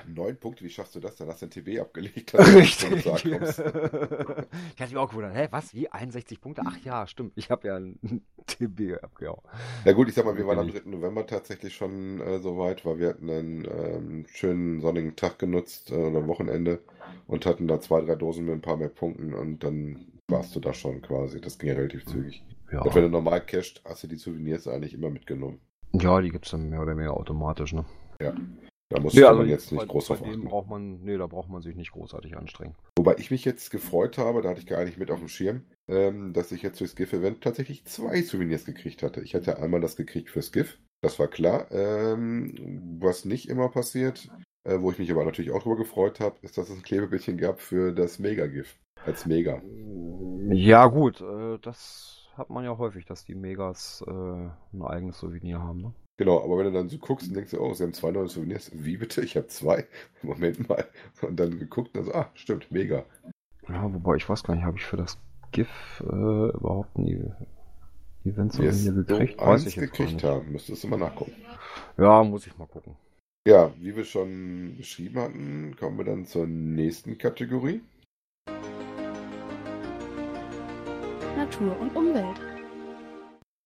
[0.06, 1.16] Neun Punkte, wie schaffst du das?
[1.16, 2.34] Dann hast du ein TB abgelegt.
[2.38, 2.92] Richtig.
[3.06, 3.26] ich hatte
[4.78, 6.62] mich auch gewundert, hä, was, wie, 61 Punkte?
[6.66, 7.98] Ach ja, stimmt, ich habe ja ein
[8.46, 9.42] TB abgehauen.
[9.84, 10.82] Ja gut, ich sag mal, wir waren am 3.
[10.86, 15.94] November tatsächlich schon äh, soweit, weil wir hatten einen ähm, schönen sonnigen Tag genutzt, äh,
[15.94, 16.80] oder Wochenende,
[17.26, 20.60] und hatten da zwei, drei Dosen mit ein paar mehr Punkten und dann warst du
[20.60, 21.40] da schon quasi.
[21.40, 22.42] Das ging ja relativ zügig.
[22.72, 22.82] Ja.
[22.82, 25.60] Und wenn du normal cashst, hast du die Souvenirs eigentlich immer mitgenommen.
[25.92, 27.84] Ja, die gibt es dann mehr oder weniger automatisch, ne?
[28.20, 28.32] Ja.
[28.90, 30.44] Da muss also man jetzt nicht bei, groß drauf achten.
[30.44, 32.74] Braucht man, nee, da braucht man sich nicht großartig anstrengen.
[32.98, 35.62] Wobei ich mich jetzt gefreut habe, da hatte ich gar nicht mit auf dem Schirm,
[35.88, 39.20] ähm, dass ich jetzt durchs GIF-Event tatsächlich zwei Souvenirs gekriegt hatte.
[39.20, 41.70] Ich hatte einmal das gekriegt fürs GIF, das war klar.
[41.70, 44.28] Ähm, was nicht immer passiert,
[44.64, 47.38] äh, wo ich mich aber natürlich auch darüber gefreut habe, ist, dass es ein Klebebildchen
[47.38, 48.76] gab für das Mega-GIF.
[49.06, 49.62] Als Mega.
[50.50, 55.62] Ja, gut, äh, das hat man ja häufig, dass die Megas äh, ein eigenes Souvenir
[55.62, 55.80] haben.
[55.80, 55.94] Ne?
[56.20, 58.70] Genau, aber wenn du dann so guckst und denkst, oh, sie haben zwei neue Souvenirs.
[58.74, 59.22] Wie bitte?
[59.22, 59.86] Ich habe zwei.
[60.22, 60.84] Moment mal.
[61.22, 63.06] Und dann geguckt und so, ah, stimmt, mega.
[63.66, 65.16] Ja, wobei ich weiß gar nicht, habe ich für das
[65.50, 67.24] GIF äh, überhaupt nie
[68.26, 69.40] Event-Souvenir gekriegt?
[69.40, 71.32] So weiß ich jetzt gekriegt haben, müsstest du mal nachgucken.
[71.96, 72.96] Ja, muss ich mal gucken.
[73.48, 77.80] Ja, wie wir schon beschrieben hatten, kommen wir dann zur nächsten Kategorie.
[81.34, 82.59] Natur und Umwelt.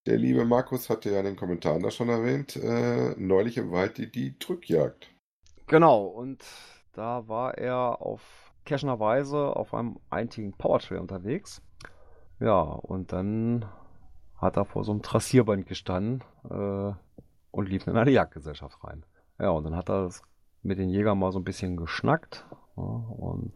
[0.07, 3.97] Der liebe Markus hatte ja in den Kommentaren das schon erwähnt, äh, neulich im Wald
[3.97, 5.11] die, die Drückjagd.
[5.67, 6.45] Genau, und
[6.93, 8.21] da war er auf
[8.67, 11.63] Weise auf einem einzigen Powertrail unterwegs.
[12.41, 13.65] Ja, und dann
[14.37, 16.93] hat er vor so einem Trassierband gestanden äh,
[17.51, 19.05] und lief in eine Jagdgesellschaft rein.
[19.39, 20.11] Ja, und dann hat er
[20.63, 23.53] mit den Jägern mal so ein bisschen geschnackt ja, und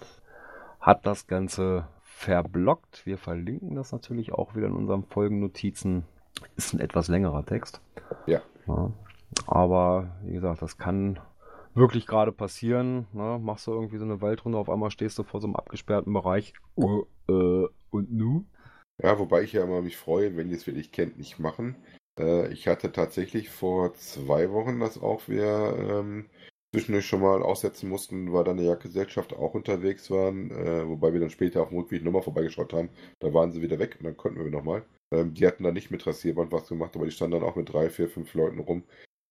[0.81, 3.05] hat das Ganze verblockt.
[3.07, 6.05] Wir verlinken das natürlich auch wieder in unseren Folgennotizen.
[6.59, 7.81] Ist ein etwas längerer Text.
[8.27, 8.43] Ja.
[8.67, 8.93] ja.
[9.47, 11.21] Aber wie gesagt, das kann
[11.75, 13.07] wirklich gerade passieren.
[13.13, 13.39] Ne?
[13.41, 16.55] Machst du irgendwie so eine Waldrunde, auf einmal stehst du vor so einem abgesperrten Bereich.
[16.77, 18.45] Uh, äh, und nu?
[19.01, 21.77] Ja, wobei ich ja immer mich freue, wenn ihr es wirklich kennt, nicht machen.
[22.19, 26.27] Äh, ich hatte tatsächlich vor zwei Wochen das auch wir ähm,
[26.75, 31.21] zwischendurch schon mal aussetzen mussten, weil dann die Jagdgesellschaft auch unterwegs waren, äh, wobei wir
[31.21, 32.91] dann später auf dem Rückweg nochmal vorbeigeschaut haben.
[33.21, 34.85] Da waren sie wieder weg und dann konnten wir nochmal.
[35.11, 37.73] Ähm, die hatten dann nicht mit Rasierband was gemacht, aber die standen dann auch mit
[37.73, 38.85] drei, vier, fünf Leuten rum.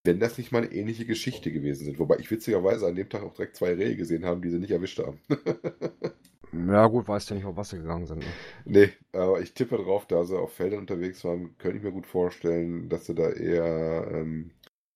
[0.04, 2.00] Wenn das nicht mal eine ähnliche Geschichte gewesen sind.
[2.00, 4.72] Wobei ich witzigerweise an dem Tag auch direkt zwei Rehe gesehen haben, die sie nicht
[4.72, 5.20] erwischt haben.
[6.70, 8.20] ja, gut, weißt ja nicht, auf was sie gegangen sind.
[8.20, 8.26] Ne?
[8.66, 12.08] Nee, aber ich tippe drauf, da sie auf Feldern unterwegs waren, könnte ich mir gut
[12.08, 14.52] vorstellen, dass sie da eher ähm,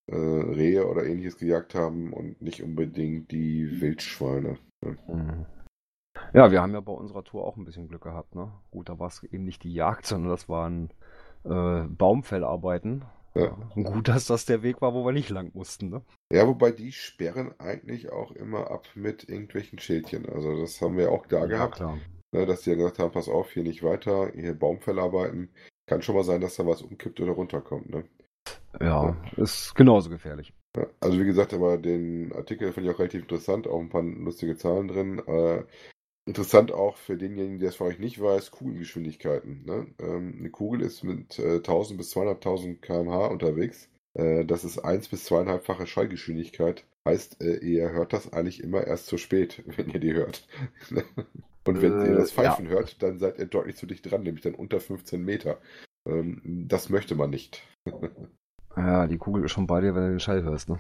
[0.07, 4.57] äh, Rehe oder ähnliches gejagt haben und nicht unbedingt die Wildschweine.
[4.81, 4.97] Ne?
[5.07, 5.45] Mhm.
[6.33, 8.35] Ja, wir haben ja bei unserer Tour auch ein bisschen Glück gehabt.
[8.35, 8.51] Ne?
[8.71, 10.89] Gut, da war es eben nicht die Jagd, sondern das waren
[11.43, 13.05] äh, Baumfellarbeiten.
[13.33, 13.57] Ja.
[13.75, 16.01] Gut, dass das der Weg war, wo wir nicht lang mussten, ne?
[16.33, 20.27] Ja, wobei die sperren eigentlich auch immer ab mit irgendwelchen Schildchen.
[20.27, 21.75] Also das haben wir auch da ja, gehabt.
[21.75, 21.97] Klar.
[22.33, 25.49] Ne, dass die ja gesagt haben, pass auf, hier nicht weiter, hier Baumfellarbeiten.
[25.87, 28.03] Kann schon mal sein, dass da was umkippt oder runterkommt, ne?
[28.79, 29.17] Ja, ja.
[29.37, 30.53] ist genauso gefährlich.
[31.01, 34.55] Also wie gesagt, aber den Artikel finde ich auch relativ interessant, auch ein paar lustige
[34.55, 35.19] Zahlen drin.
[35.27, 35.63] Äh,
[36.31, 39.65] Interessant auch für denjenigen, der es für euch nicht weiß, Kugelgeschwindigkeiten.
[39.65, 39.87] Ne?
[39.99, 43.89] Ähm, eine Kugel ist mit äh, 1000 bis 200.000 km/h unterwegs.
[44.13, 46.85] Äh, das ist 1 bis 2,5-fache Schallgeschwindigkeit.
[47.05, 50.47] Heißt, äh, ihr hört das eigentlich immer erst zu spät, wenn ihr die hört.
[51.67, 52.71] Und wenn ihr das äh, Pfeifen ja.
[52.71, 55.59] hört, dann seid ihr deutlich zu dicht dran, nämlich dann unter 15 Meter.
[56.07, 57.61] Ähm, das möchte man nicht.
[58.77, 60.79] ja, die Kugel ist schon bei dir, wenn du den Schall hörst, ne?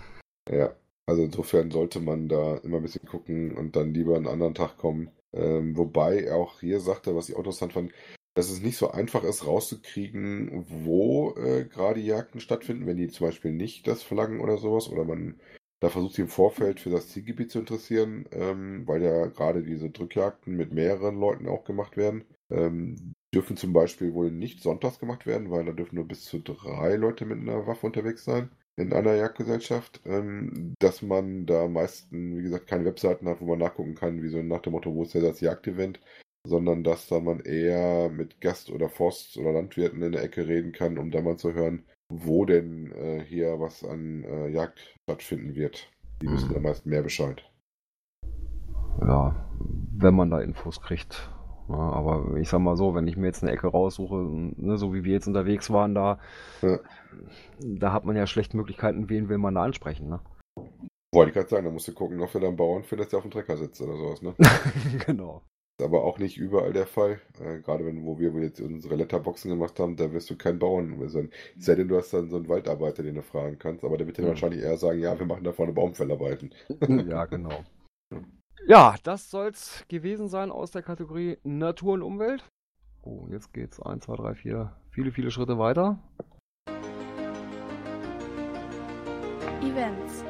[0.49, 0.73] Ja,
[1.05, 4.77] also insofern sollte man da immer ein bisschen gucken und dann lieber einen anderen Tag
[4.77, 5.11] kommen.
[5.33, 7.91] Ähm, wobei er auch hier sagte, was ich auch interessant fand,
[8.33, 13.27] dass es nicht so einfach ist, rauszukriegen, wo äh, gerade Jagden stattfinden, wenn die zum
[13.27, 15.39] Beispiel nicht das verlangen oder sowas, oder man
[15.81, 19.89] da versucht sich im Vorfeld für das Zielgebiet zu interessieren, ähm, weil ja gerade diese
[19.89, 22.23] Drückjagden mit mehreren Leuten auch gemacht werden.
[22.51, 26.39] Ähm, dürfen zum Beispiel wohl nicht sonntags gemacht werden, weil da dürfen nur bis zu
[26.39, 32.37] drei Leute mit einer Waffe unterwegs sein in einer Jagdgesellschaft, ähm, dass man da meistens,
[32.37, 35.03] wie gesagt, keine Webseiten hat, wo man nachgucken kann, wie so nach dem Motto, wo
[35.03, 35.99] ist ja das Jagdevent,
[36.47, 40.71] sondern dass da man eher mit Gast- oder Forst- oder Landwirten in der Ecke reden
[40.71, 45.55] kann, um da mal zu hören, wo denn äh, hier was an äh, Jagd stattfinden
[45.55, 45.89] wird.
[46.21, 46.53] Die wissen mhm.
[46.53, 47.43] da meist mehr Bescheid.
[49.01, 49.49] Ja,
[49.97, 51.29] wenn man da Infos kriegt.
[51.69, 54.93] Ja, aber ich sag mal so, wenn ich mir jetzt eine Ecke raussuche, ne, so
[54.93, 56.19] wie wir jetzt unterwegs waren da,
[56.61, 56.79] ja.
[57.59, 60.19] da hat man ja schlecht Möglichkeiten, wen will man da ansprechen, ne?
[61.13, 63.23] Wollte ich gerade sagen, da musst du gucken, ob du dann Bauern findest, der auf
[63.23, 64.33] dem Trecker sitzt oder sowas, ne?
[65.05, 65.41] genau.
[65.77, 67.19] Ist aber auch nicht überall der Fall.
[67.39, 71.09] Äh, gerade wenn, wo wir jetzt unsere Letterboxen gemacht haben, da wirst du keinen Bauern
[71.09, 71.31] sein.
[71.57, 74.17] Sei denn, du hast dann so einen Waldarbeiter, den du fragen kannst, aber der wird
[74.17, 74.27] dir mhm.
[74.27, 76.53] wahrscheinlich eher sagen, ja, wir machen da vorne Baumfellarbeiten.
[77.09, 77.63] ja, genau.
[78.67, 82.47] Ja, das soll's gewesen sein aus der Kategorie Natur und Umwelt.
[83.01, 85.97] Oh, jetzt geht's 1, 2, 3, 4, viele, viele Schritte weiter.
[89.61, 90.23] Events.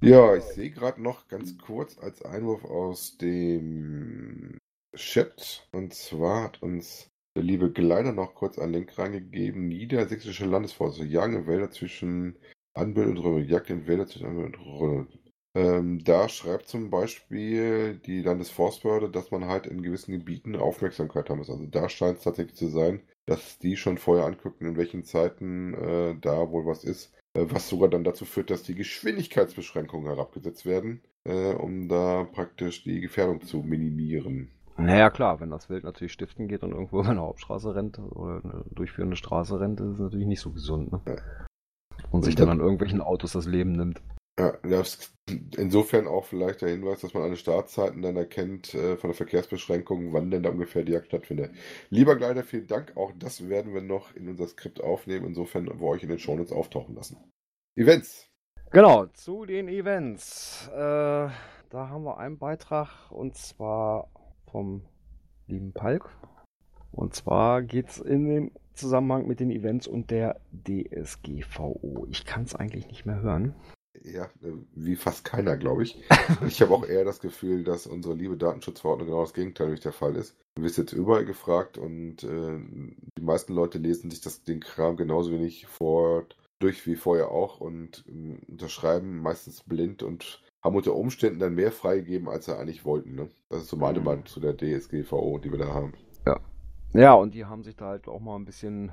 [0.00, 4.56] Ja, ich sehe gerade noch ganz kurz als Einwurf aus dem
[4.94, 5.68] Chat.
[5.72, 9.66] Und zwar hat uns der liebe Gleiner noch kurz einen Link reingegeben.
[9.66, 11.04] Niedersächsische Landesforste.
[11.04, 12.38] Jagen in Wälder zwischen
[12.74, 13.40] Anbild und Römer.
[13.40, 15.06] Jagd in Wälder zwischen Anbild und Römer.
[15.54, 21.38] Ähm, da schreibt zum Beispiel die Landesforstbehörde, dass man halt in gewissen Gebieten Aufmerksamkeit haben
[21.38, 21.50] muss.
[21.50, 25.74] Also da scheint es tatsächlich zu sein, dass die schon vorher angucken, in welchen Zeiten
[25.74, 27.12] äh, da wohl was ist.
[27.34, 32.84] Äh, was sogar dann dazu führt, dass die Geschwindigkeitsbeschränkungen herabgesetzt werden, äh, um da praktisch
[32.84, 34.50] die Gefährdung zu minimieren.
[34.76, 38.40] Naja, klar, wenn das Wild natürlich stiften geht und irgendwo über eine Hauptstraße rennt oder
[38.44, 40.92] eine durchführende Straße rennt, ist es natürlich nicht so gesund.
[40.92, 41.00] Ne?
[42.12, 44.00] Und sich dann an irgendwelchen Autos das Leben nimmt.
[44.38, 45.12] Ja, das
[45.56, 50.12] insofern auch vielleicht der Hinweis, dass man alle Startzeiten dann erkennt äh, von der Verkehrsbeschränkung,
[50.12, 51.52] wann denn da ungefähr die Jagd stattfindet.
[51.90, 52.96] Lieber Gleiter, vielen Dank.
[52.96, 55.26] Auch das werden wir noch in unser Skript aufnehmen.
[55.26, 57.16] Insofern wir euch in den Shownotes auftauchen lassen.
[57.74, 58.28] Events.
[58.70, 60.68] Genau, zu den Events.
[60.72, 61.32] Äh, da
[61.72, 64.08] haben wir einen Beitrag und zwar
[64.50, 64.82] vom
[65.46, 66.08] lieben Palk.
[66.92, 72.06] Und zwar geht es in den Zusammenhang mit den Events und der DSGVO.
[72.10, 73.54] Ich kann es eigentlich nicht mehr hören.
[74.02, 76.00] Ja, äh, wie fast keiner, glaube ich.
[76.46, 80.16] Ich habe auch eher das Gefühl, dass unsere liebe Datenschutzverordnung genau das Gegenteil der Fall
[80.16, 80.36] ist.
[80.54, 82.58] Du wirst jetzt überall gefragt und äh,
[83.18, 86.26] die meisten Leute lesen sich das, den Kram genauso wenig vor,
[86.60, 91.72] durch wie vorher auch und äh, unterschreiben meistens blind und haben unter Umständen dann mehr
[91.72, 93.14] freigegeben, als sie eigentlich wollten.
[93.14, 93.28] Ne?
[93.48, 94.04] Das ist so meine Mhm.
[94.04, 95.94] Meinung zu der DSGVO, die wir da haben.
[96.94, 98.92] Ja, und die haben sich da halt auch mal ein bisschen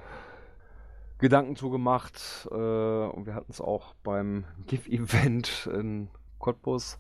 [1.19, 2.47] Gedanken zugemacht.
[2.51, 6.99] Äh, und wir hatten es auch beim GIF-Event in Cottbus.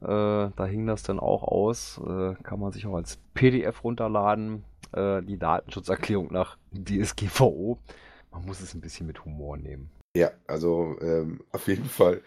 [0.00, 2.00] Äh, da hing das dann auch aus.
[2.04, 4.64] Äh, kann man sich auch als PDF runterladen.
[4.92, 7.78] Äh, die Datenschutzerklärung nach DSGVO.
[8.30, 9.90] Man muss es ein bisschen mit Humor nehmen.
[10.16, 12.20] Ja, also ähm, auf jeden Fall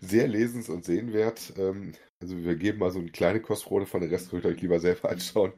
[0.00, 1.52] sehr lesens- und sehenwert.
[1.58, 4.60] Ähm, also wir geben mal so eine kleine Kostprobe von der Rest könnt ihr euch
[4.60, 5.52] lieber selber anschauen.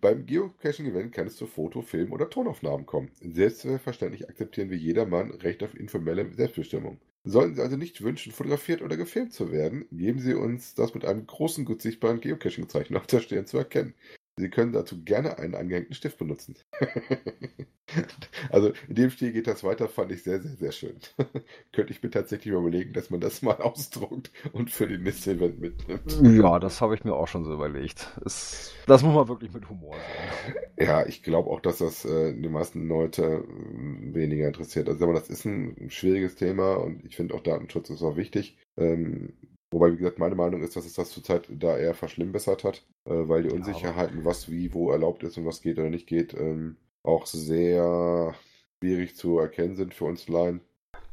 [0.00, 3.10] Beim Geocaching-Event kann es zu Foto-, Film- oder Tonaufnahmen kommen.
[3.20, 6.98] Selbstverständlich akzeptieren wir jedermann Recht auf informelle Selbstbestimmung.
[7.24, 11.04] Sollten Sie also nicht wünschen, fotografiert oder gefilmt zu werden, geben Sie uns das mit
[11.04, 13.94] einem großen, gut sichtbaren Geocaching-Zeichen auf der Stirn zu erkennen.
[14.38, 16.56] Sie können dazu gerne einen angehängten Stift benutzen.
[18.50, 20.96] also in dem Stil geht das weiter, fand ich sehr, sehr, sehr schön.
[21.72, 25.30] Könnte ich mir tatsächlich mal überlegen, dass man das mal ausdruckt und für den nächsten
[25.30, 26.20] Event mitnimmt.
[26.22, 28.18] Ja, das habe ich mir auch schon so überlegt.
[28.24, 30.86] Es, das muss man wirklich mit Humor sehen.
[30.86, 34.88] Ja, ich glaube auch, dass das äh, die meisten Leute äh, weniger interessiert.
[34.88, 38.58] Also aber das ist ein schwieriges Thema und ich finde auch Datenschutz ist auch wichtig.
[38.76, 39.32] Ähm,
[39.70, 43.10] wobei, wie gesagt, meine Meinung ist, dass es das zurzeit da eher verschlimmbessert hat, äh,
[43.28, 46.34] weil die Ja, Unsicherheiten, was wie wo erlaubt ist und was geht oder nicht geht,
[46.34, 48.34] ähm, auch sehr
[48.80, 50.60] schwierig zu erkennen sind für uns Laien.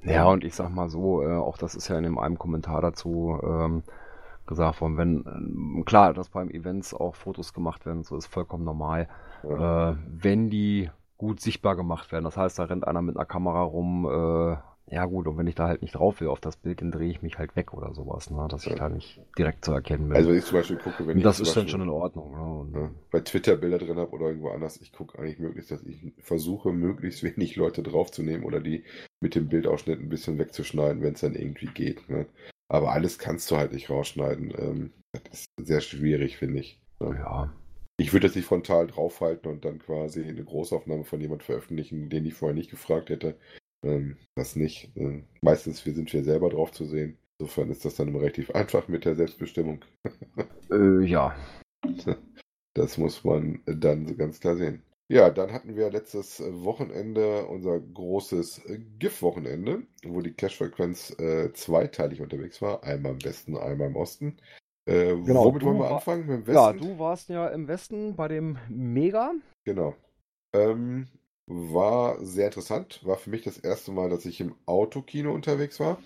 [0.04, 2.82] Ja, und ich sag mal so, äh, auch das ist ja in dem einen Kommentar
[2.82, 3.84] dazu ähm,
[4.48, 8.64] gesagt worden, wenn, ähm, klar, dass beim Events auch Fotos gemacht werden, so ist vollkommen
[8.66, 9.10] normal.
[9.44, 9.66] Ja.
[9.92, 13.64] Äh, wenn die gut sichtbar gemacht werden, das heißt, da rennt einer mit einer Kamera
[13.64, 16.82] rum, äh, ja gut, und wenn ich da halt nicht drauf will auf das Bild,
[16.82, 18.78] dann drehe ich mich halt weg oder sowas, ne, dass ich Ja.
[18.78, 20.18] da nicht direkt zu erkennen bin.
[20.18, 22.32] Also wenn ich zum Beispiel gucke, wenn und ich das ist dann schon in Ordnung.
[22.32, 22.60] Ne?
[22.60, 25.84] Und, ja, bei Twitter Bilder drin habe oder irgendwo anders, ich gucke eigentlich möglichst, dass
[25.84, 28.84] ich versuche, möglichst wenig Leute draufzunehmen oder die
[29.22, 32.08] mit dem Bildausschnitt ein bisschen wegzuschneiden, wenn es dann irgendwie geht.
[32.10, 32.28] Ne?
[32.70, 34.54] Aber alles kannst du halt nicht rausschneiden.
[34.58, 36.80] Ähm, das ist sehr schwierig, finde ich.
[37.00, 37.16] Ne?
[37.18, 37.54] ja.
[37.98, 42.26] Ich würde das nicht frontal draufhalten und dann quasi eine Großaufnahme von jemand veröffentlichen, den
[42.26, 43.38] ich vorher nicht gefragt hätte.
[43.84, 44.92] Ähm, das nicht.
[44.96, 47.18] Ähm, meistens wir sind wir selber drauf zu sehen.
[47.40, 49.84] Insofern ist das dann immer relativ einfach mit der Selbstbestimmung.
[50.72, 51.36] Äh, ja.
[52.74, 54.82] Das muss man dann so ganz klar sehen.
[55.08, 58.64] Ja, dann hatten wir letztes Wochenende unser großes
[58.98, 62.84] GIF-Wochenende, wo die Cash-Frequenz äh, zweiteilig unterwegs war.
[62.84, 64.38] Einmal im Westen, einmal im Osten.
[64.88, 66.26] Äh, Genau, womit wollen wir anfangen?
[66.26, 66.88] Mit dem ja, Westen?
[66.88, 69.34] du warst ja im Westen bei dem Mega.
[69.64, 69.96] Genau.
[70.56, 71.08] Ähm,
[71.48, 73.02] war sehr interessant.
[73.04, 76.00] War für mich das erste Mal, dass ich im Autokino unterwegs war.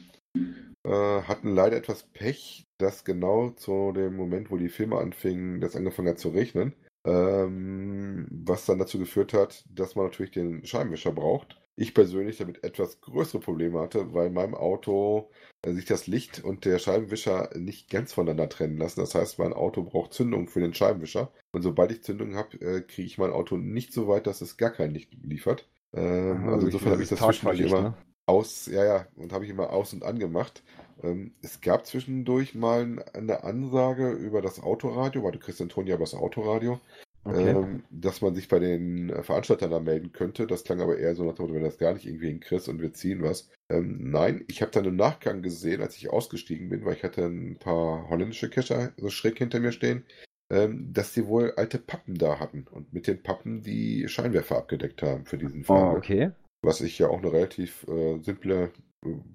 [0.84, 5.75] Äh, hatten leider etwas Pech, dass genau zu dem Moment, wo die Filme anfingen, das
[5.75, 6.73] angefangen hat zu regnen.
[7.06, 11.58] Ähm, was dann dazu geführt hat, dass man natürlich den Scheibenwischer braucht.
[11.79, 15.29] Ich persönlich damit etwas größere Probleme hatte, weil in meinem Auto
[15.61, 18.99] äh, sich das Licht und der Scheibenwischer nicht ganz voneinander trennen lassen.
[18.99, 21.31] Das heißt, mein Auto braucht Zündung für den Scheibenwischer.
[21.53, 24.57] Und sobald ich Zündung habe, äh, kriege ich mein Auto nicht so weit, dass es
[24.57, 25.69] gar kein Licht liefert.
[25.93, 27.93] Ähm, also insofern habe ich das zwischendurch immer ne?
[28.25, 30.63] aus, ja, ja, und habe ich immer aus und angemacht.
[31.01, 35.87] Ähm, es gab zwischendurch mal eine Ansage über das Autoradio, weil du kriegst den Ton
[35.87, 36.81] ja über das Autoradio,
[37.25, 37.49] Okay.
[37.49, 40.47] ähm, dass man sich bei den äh, Veranstaltern da melden könnte.
[40.47, 42.82] Das klang aber eher so nach dem Motto, wenn das gar nicht irgendwie hinkriegst und
[42.82, 43.49] wir ziehen was.
[43.69, 47.25] Ähm, nein, ich habe dann im Nachgang gesehen, als ich ausgestiegen bin, weil ich hatte
[47.25, 50.05] ein paar holländische Kescher so schräg hinter mir stehen,
[50.49, 55.03] ähm, dass die wohl alte Pappen da hatten und mit den Pappen die Scheinwerfer abgedeckt
[55.03, 55.91] haben für diesen Fall.
[55.91, 55.97] Ne?
[55.97, 56.32] okay.
[56.62, 58.71] was ich ja auch eine relativ äh, simple,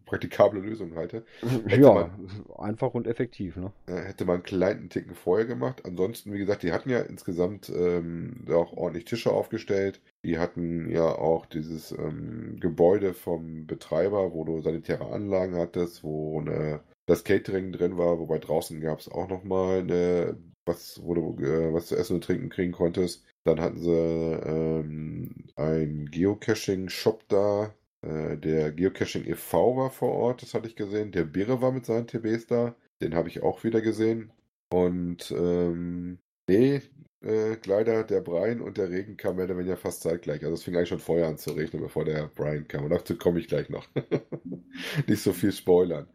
[0.05, 1.24] praktikable Lösung halte.
[1.66, 2.11] Hätte Ja,
[2.59, 3.72] einfach und effektiv, ne?
[3.87, 5.83] Hätte man einen kleinen Ticken vorher gemacht.
[5.85, 10.00] Ansonsten, wie gesagt, die hatten ja insgesamt ähm, auch ordentlich Tische aufgestellt.
[10.24, 16.40] Die hatten ja auch dieses ähm, Gebäude vom Betreiber, wo du sanitäre Anlagen hattest, wo
[16.40, 21.42] eine, das Catering drin war, wobei draußen gab es auch nochmal eine, was, wo du
[21.42, 23.24] äh, was zu essen und trinken kriegen konntest.
[23.44, 27.74] Dann hatten sie ähm, einen Geocaching-Shop da.
[28.05, 29.77] Äh, der Geocaching e.V.
[29.77, 31.13] war vor Ort, das hatte ich gesehen.
[31.13, 32.77] Der Birre war mit seinen TBs da.
[33.00, 34.33] Den habe ich auch wieder gesehen.
[34.71, 36.83] Und ähm, nee,
[37.23, 40.42] äh, leider der Brian und der Regen kamen mehr oder weniger fast zeitgleich.
[40.42, 42.85] Also es fing eigentlich schon vorher an zu regnen, bevor der Brian kam.
[42.85, 43.87] Und dazu komme ich gleich noch.
[45.07, 46.09] Nicht so viel spoilern.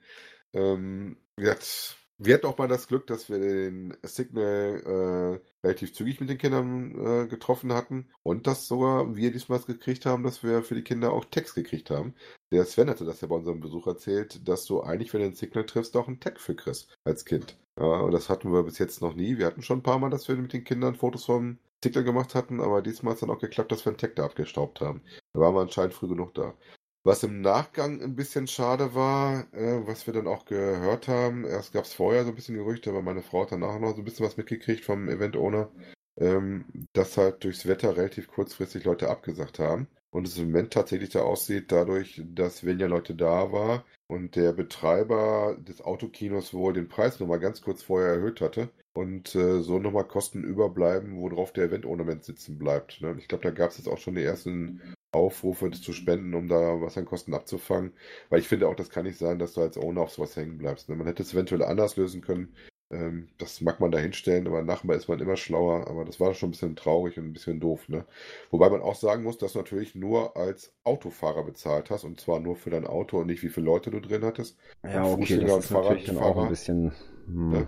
[0.53, 6.29] Ähm, wir hatten auch mal das Glück, dass wir den Signal äh, relativ zügig mit
[6.29, 10.75] den Kindern äh, getroffen hatten und dass sogar wir diesmal gekriegt haben, dass wir für
[10.75, 12.13] die Kinder auch Text gekriegt haben.
[12.51, 15.35] Der Sven hatte das ja bei unserem Besuch erzählt, dass du eigentlich, wenn du den
[15.35, 17.57] Signal triffst, auch einen Tag für kriegst als Kind.
[17.77, 19.37] Ja, und das hatten wir bis jetzt noch nie.
[19.37, 22.35] Wir hatten schon ein paar Mal, dass wir mit den Kindern Fotos vom Signal gemacht
[22.35, 25.01] hatten, aber diesmal hat es dann auch geklappt, dass wir einen Tag da abgestaubt haben.
[25.33, 26.55] Da waren wir anscheinend früh genug da.
[27.03, 31.71] Was im Nachgang ein bisschen schade war, äh, was wir dann auch gehört haben, erst
[31.71, 34.03] gab es vorher so ein bisschen Gerüchte, aber meine Frau hat danach noch so ein
[34.03, 35.71] bisschen was mitgekriegt vom Event-Owner,
[36.17, 39.87] ähm, dass halt durchs Wetter relativ kurzfristig Leute abgesagt haben.
[40.11, 44.53] Und es im Moment tatsächlich da aussieht, dadurch, dass weniger Leute da war und der
[44.53, 49.79] Betreiber des Autokinos wohl den Preis nochmal ganz kurz vorher erhöht hatte und äh, so
[49.79, 53.01] nochmal Kosten überbleiben, worauf der Event-Ornament sitzen bleibt.
[53.01, 53.15] Ne?
[53.19, 54.81] Ich glaube, da gab es jetzt auch schon die ersten
[55.11, 57.93] Aufrufe zu spenden, um da was an Kosten abzufangen.
[58.29, 60.57] Weil ich finde auch, das kann nicht sein, dass du als Owner auf sowas hängen
[60.57, 60.89] bleibst.
[60.89, 60.95] Ne?
[60.95, 62.53] Man hätte es eventuell anders lösen können.
[62.91, 65.87] Ähm, das mag man da hinstellen, aber nachher ist man immer schlauer.
[65.87, 67.89] Aber das war schon ein bisschen traurig und ein bisschen doof.
[67.89, 68.05] Ne?
[68.51, 72.39] Wobei man auch sagen muss, dass du natürlich nur als Autofahrer bezahlt hast und zwar
[72.39, 74.57] nur für dein Auto und nicht wie viele Leute du drin hattest.
[74.83, 76.91] Ja, okay, das ist natürlich dann auch ein bisschen...
[77.25, 77.53] Hm.
[77.53, 77.67] Ja.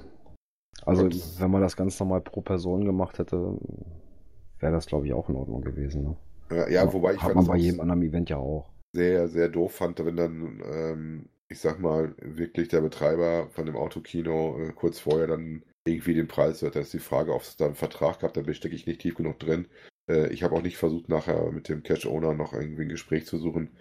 [0.83, 3.57] Also, und, wenn man das ganz normal pro Person gemacht hätte,
[4.59, 6.03] wäre das, glaube ich, auch in Ordnung gewesen.
[6.03, 6.15] Ne?
[6.51, 8.69] Ja, ja, wobei ich Hat man bei jedem anderen Event ja auch.
[8.93, 13.75] Sehr, sehr doof fand, wenn dann ähm, ich sag mal, wirklich der Betreiber von dem
[13.75, 16.75] Autokino äh, kurz vorher dann irgendwie den Preis hört.
[16.75, 19.15] Da ist die Frage, ob es da einen Vertrag gab, da stecke ich nicht tief
[19.15, 19.67] genug drin.
[20.09, 23.37] Äh, ich habe auch nicht versucht, nachher mit dem Cash-Owner noch irgendwie ein Gespräch zu
[23.37, 23.77] suchen.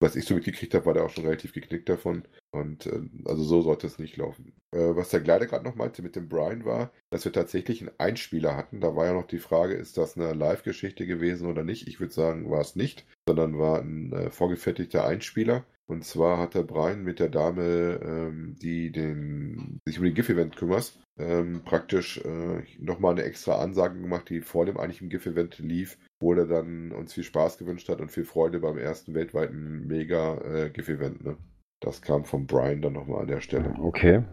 [0.00, 2.22] Was ich so mitgekriegt habe, war der auch schon relativ geknickt davon.
[2.50, 4.52] Und äh, also so sollte es nicht laufen.
[4.70, 7.98] Äh, was der Gleiter gerade noch meinte mit dem Brian war, dass wir tatsächlich einen
[7.98, 8.80] Einspieler hatten.
[8.80, 11.88] Da war ja noch die Frage, ist das eine Live-Geschichte gewesen oder nicht?
[11.88, 15.64] Ich würde sagen, war es nicht, sondern war ein äh, vorgefertigter Einspieler.
[15.90, 20.54] Und zwar hat der Brian mit der Dame, ähm, die den, sich um den GIF-Event
[20.56, 25.98] kümmert, ähm, praktisch äh, nochmal eine extra Ansage gemacht, die vor dem eigentlichen GIF-Event lief,
[26.20, 31.22] wo er dann uns viel Spaß gewünscht hat und viel Freude beim ersten weltweiten Mega-GIF-Event.
[31.22, 31.36] Äh, ne?
[31.80, 33.74] Das kam von Brian dann nochmal an der Stelle.
[33.80, 34.24] Okay.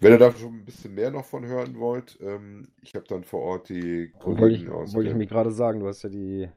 [0.00, 3.24] Wenn ihr da schon ein bisschen mehr noch von hören wollt, ähm, ich habe dann
[3.24, 4.94] vor Ort die Kollegen aus.
[4.94, 6.48] Wollte ich mir gerade sagen, du hast ja die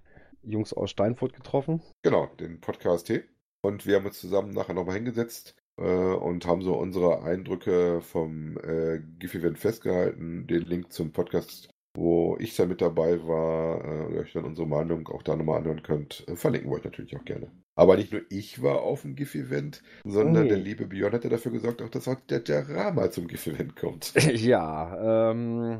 [0.43, 1.81] Jungs aus Steinfurt getroffen.
[2.03, 3.23] Genau, den Podcast T.
[3.65, 8.57] Und wir haben uns zusammen nachher nochmal hingesetzt äh, und haben so unsere Eindrücke vom
[8.59, 10.45] äh, GIF-Event festgehalten.
[10.45, 15.07] Den Link zum Podcast, wo ich da mit dabei war, äh, euch dann unsere Meinung
[15.07, 17.51] auch da nochmal anhören könnt, äh, verlinken wir euch natürlich auch gerne.
[17.75, 20.49] Aber nicht nur ich war auf dem GIF-Event, sondern oh.
[20.49, 23.75] der liebe Björn hat ja dafür gesorgt, auch dass auch der Gerard mal zum GIF-Event
[23.75, 24.13] kommt.
[24.33, 25.79] ja, ähm,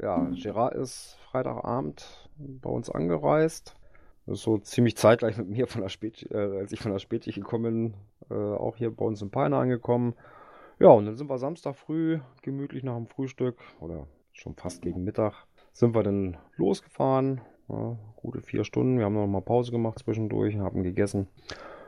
[0.00, 2.06] ja, Gerard ist Freitagabend
[2.38, 3.74] bei uns angereist
[4.26, 7.94] so ziemlich zeitgleich mit mir von der Spät, äh, als ich von der Spätschicht gekommen
[8.30, 10.14] bin, äh, auch hier bei uns in Peine angekommen.
[10.78, 15.04] Ja, und dann sind wir Samstag früh, gemütlich nach dem Frühstück oder schon fast gegen
[15.04, 17.40] Mittag, sind wir dann losgefahren.
[17.68, 18.98] Ja, gute vier Stunden.
[18.98, 21.28] Wir haben noch mal Pause gemacht zwischendurch, haben gegessen.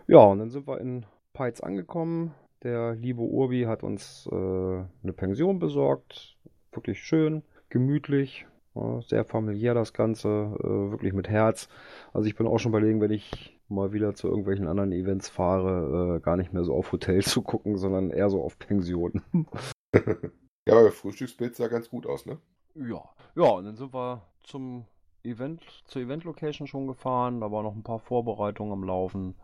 [0.06, 2.34] Ja, und dann sind wir in Peitz angekommen.
[2.62, 6.36] Der liebe Urbi hat uns äh, eine Pension besorgt.
[6.72, 8.46] Wirklich schön, gemütlich.
[8.78, 11.68] Ja, sehr familiär das Ganze, äh, wirklich mit Herz.
[12.12, 16.16] Also ich bin auch schon überlegen, wenn ich mal wieder zu irgendwelchen anderen Events fahre,
[16.16, 19.22] äh, gar nicht mehr so auf Hotel zu gucken, sondern eher so auf Pensionen.
[19.94, 22.38] ja, aber Frühstücksbild sah ganz gut aus, ne?
[22.74, 23.02] Ja.
[23.34, 24.84] Ja, und dann sind wir zum
[25.24, 27.40] Event, zur Event-Location schon gefahren.
[27.40, 29.34] Da waren noch ein paar Vorbereitungen am Laufen.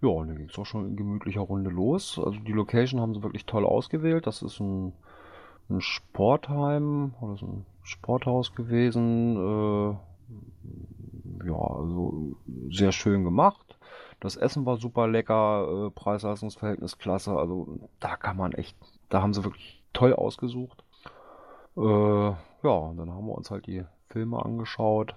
[0.00, 2.18] Ja, und dann ging es auch schon in gemütlicher Runde los.
[2.18, 4.26] Also die Location haben sie wirklich toll ausgewählt.
[4.26, 4.94] Das ist ein,
[5.68, 9.36] ein Sportheim oder so ein Sporthaus gewesen.
[9.36, 9.96] Äh,
[11.46, 12.36] ja, also
[12.70, 13.78] sehr schön gemacht.
[14.20, 17.32] Das Essen war super lecker, äh, Preis-Leistungs-Verhältnis klasse.
[17.36, 18.76] Also da kann man echt,
[19.08, 20.84] da haben sie wirklich toll ausgesucht.
[21.76, 25.16] Äh, ja, und dann haben wir uns halt die Filme angeschaut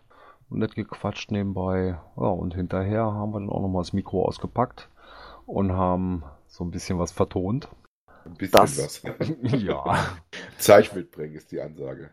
[0.50, 1.98] und nett gequatscht nebenbei.
[2.16, 4.90] Ja, und hinterher haben wir dann auch nochmal das Mikro ausgepackt
[5.46, 7.68] und haben so ein bisschen was vertont.
[8.26, 9.04] Ein bisschen das, was.
[9.62, 10.18] ja.
[10.58, 12.10] Zeich mitbringen ist die Ansage.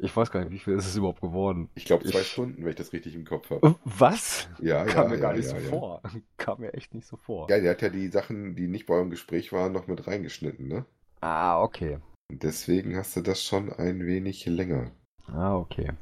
[0.00, 1.70] Ich weiß gar nicht, wie viel ist es überhaupt geworden?
[1.74, 2.32] Ich glaube zwei ich...
[2.32, 3.66] Stunden, wenn ich das richtig im Kopf habe.
[3.66, 4.48] Äh, was?
[4.60, 6.02] Ja, Kam ja, mir ja, gar nicht ja, so vor.
[6.36, 7.48] Kam mir echt nicht so vor.
[7.50, 10.66] Ja, der hat ja die Sachen, die nicht bei eurem Gespräch waren, noch mit reingeschnitten,
[10.66, 10.84] ne?
[11.20, 11.98] Ah, okay.
[12.30, 14.90] Deswegen hast du das schon ein wenig länger.
[15.26, 15.92] Ah, okay.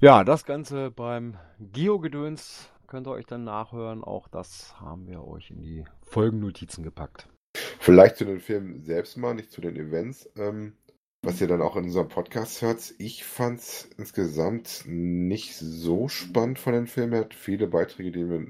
[0.00, 4.04] Ja, das Ganze beim Geo-Gedöns könnt ihr euch dann nachhören.
[4.04, 7.28] Auch das haben wir euch in die Folgennotizen gepackt.
[7.86, 10.28] Vielleicht zu den Filmen selbst mal, nicht zu den Events.
[10.36, 10.72] Ähm,
[11.22, 12.94] was ihr dann auch in unserem Podcast hört.
[12.98, 17.12] Ich fand es insgesamt nicht so spannend von den Filmen.
[17.12, 18.44] Er hat viele Beiträge, die mir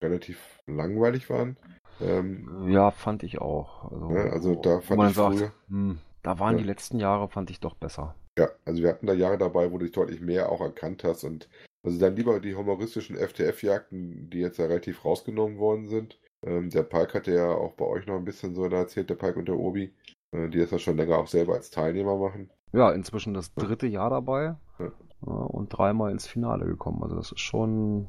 [0.00, 1.56] relativ langweilig waren.
[2.00, 3.90] Ähm, ja, fand ich auch.
[3.90, 6.62] Also, ja, also da fand ich sagt, früher, hm, da waren ja.
[6.62, 8.14] die letzten Jahre, fand ich doch besser.
[8.38, 11.24] Ja, also wir hatten da Jahre dabei, wo du dich deutlich mehr auch erkannt hast
[11.24, 11.48] und
[11.82, 16.20] also dann lieber die humoristischen FTF-Jagden, die jetzt ja relativ rausgenommen worden sind.
[16.46, 19.16] Ähm, der Pike hatte ja auch bei euch noch ein bisschen so da erzählt, der
[19.16, 19.92] Pike und der Obi,
[20.32, 22.50] äh, die das ja schon länger auch selber als Teilnehmer machen.
[22.72, 24.92] Ja, inzwischen das dritte Jahr dabei ja.
[25.26, 27.02] und dreimal ins Finale gekommen.
[27.02, 28.08] Also das ist schon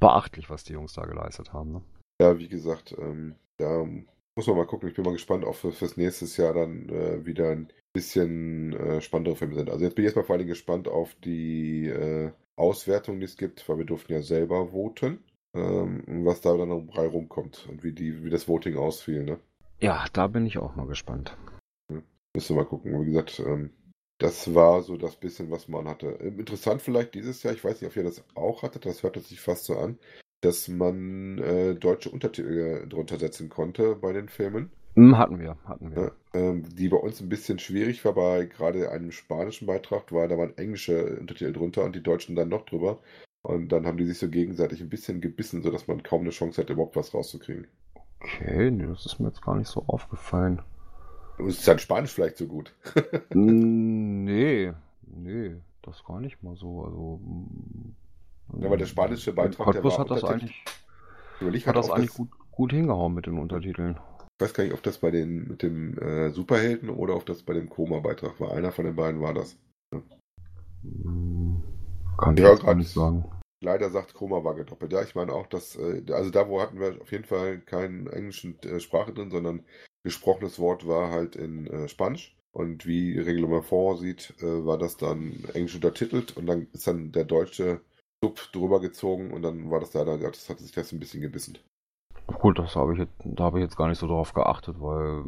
[0.00, 1.72] beachtlich, was die Jungs da geleistet haben.
[1.72, 1.82] Ne?
[2.20, 3.86] Ja, wie gesagt, ähm, da
[4.36, 4.88] muss man mal gucken.
[4.88, 9.00] Ich bin mal gespannt, ob für, fürs nächste Jahr dann äh, wieder ein bisschen äh,
[9.00, 9.70] spannendere Filme sind.
[9.70, 13.66] Also jetzt bin ich erstmal vor allem gespannt auf die äh, Auswertung, die es gibt,
[13.68, 15.22] weil wir durften ja selber voten,
[15.54, 19.24] ähm, was da dann noch bei rumkommt und wie, die, wie das Voting ausfiel.
[19.24, 19.38] Ne?
[19.80, 21.36] Ja, da bin ich auch mal gespannt.
[22.34, 23.00] Müssen wir mal gucken.
[23.00, 23.70] Wie gesagt, ähm,
[24.18, 26.18] das war so das bisschen, was man hatte.
[26.20, 29.20] Ähm, interessant vielleicht dieses Jahr, ich weiß nicht, ob ihr das auch hattet, das hörte
[29.20, 29.98] sich fast so an,
[30.40, 34.70] dass man äh, deutsche Untertitel drunter setzen konnte bei den Filmen.
[34.96, 36.02] Hm, hatten wir, hatten wir.
[36.02, 40.28] Ja, ähm, die bei uns ein bisschen schwierig war, bei gerade einem spanischen Beitrag, war
[40.28, 43.00] da waren englische Untertitel drunter und die Deutschen dann noch drüber.
[43.44, 46.62] Und dann haben die sich so gegenseitig ein bisschen gebissen, sodass man kaum eine Chance
[46.62, 47.66] hatte, überhaupt was rauszukriegen.
[48.18, 50.62] Okay, nee, das ist mir jetzt gar nicht so aufgefallen.
[51.36, 52.72] Ist dann Spanisch vielleicht so gut?
[53.34, 54.72] nee,
[55.02, 56.84] nee, das gar nicht mal so.
[56.84, 57.20] Also,
[58.60, 60.64] ja, aber der spanische Beitrag, Cottbus hat das eigentlich,
[61.40, 63.98] Überleg hat das eigentlich gut, gut hingehauen mit den Untertiteln.
[64.38, 67.42] Ich weiß gar nicht, ob das bei den mit dem äh, Superhelden oder ob das
[67.42, 68.52] bei dem Koma-Beitrag war.
[68.52, 69.58] Einer von den beiden war das.
[69.92, 70.00] Ja.
[72.16, 73.26] Kann ich ja, gar nicht sagen.
[73.64, 74.92] Leider sagt Chroma war gedoppelt.
[74.92, 78.06] Ja, ich meine auch, dass, äh, also da wo hatten wir auf jeden Fall keinen
[78.06, 79.64] englischen äh, Sprache drin, sondern
[80.04, 82.36] gesprochenes Wort war halt in äh, Spanisch.
[82.52, 87.24] Und wie Reglement vorsieht, äh, war das dann englisch untertitelt und dann ist dann der
[87.24, 87.80] deutsche
[88.22, 91.58] Sub drüber gezogen und dann war das leider, das hatte sich das ein bisschen gebissen.
[92.26, 95.24] Gut, das habe ich da habe ich jetzt gar nicht so drauf geachtet, weil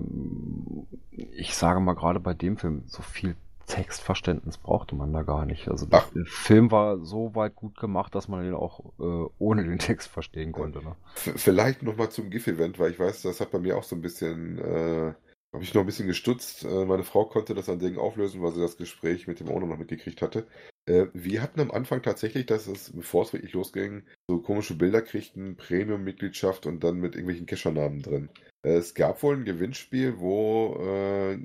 [1.11, 5.69] ich sage mal gerade bei dem Film, so viel Textverständnis brauchte man da gar nicht.
[5.69, 6.09] Also Ach.
[6.13, 10.09] der Film war so weit gut gemacht, dass man ihn auch äh, ohne den Text
[10.09, 10.83] verstehen konnte.
[10.83, 10.97] Ne?
[11.15, 14.59] Vielleicht nochmal zum GIF-Event, weil ich weiß, das hat bei mir auch so ein bisschen,
[14.59, 15.15] äh,
[15.53, 16.65] habe ich noch ein bisschen gestutzt.
[16.65, 19.67] Äh, meine Frau konnte das an Dingen auflösen, weil sie das Gespräch mit dem Owner
[19.67, 20.47] noch mitgekriegt hatte.
[20.87, 25.03] Äh, wir hatten am Anfang tatsächlich, dass es, bevor es wirklich losging, so komische Bilder
[25.03, 28.31] kriegten, Premium-Mitgliedschaft und dann mit irgendwelchen Keschernamen drin.
[28.67, 31.39] Es gab wohl ein Gewinnspiel, wo äh,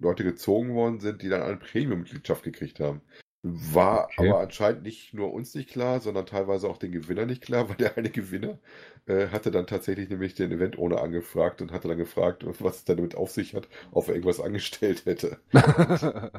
[0.00, 3.00] Leute gezogen worden sind, die dann eine Premium-Mitgliedschaft gekriegt haben.
[3.42, 4.30] War okay.
[4.30, 7.74] aber anscheinend nicht nur uns nicht klar, sondern teilweise auch den Gewinner nicht klar, weil
[7.74, 8.60] der eine Gewinner
[9.06, 12.84] äh, hatte dann tatsächlich nämlich den Event ohne angefragt und hatte dann gefragt, was es
[12.84, 15.40] damit auf sich hat, ob er irgendwas angestellt hätte.
[15.52, 16.30] ja,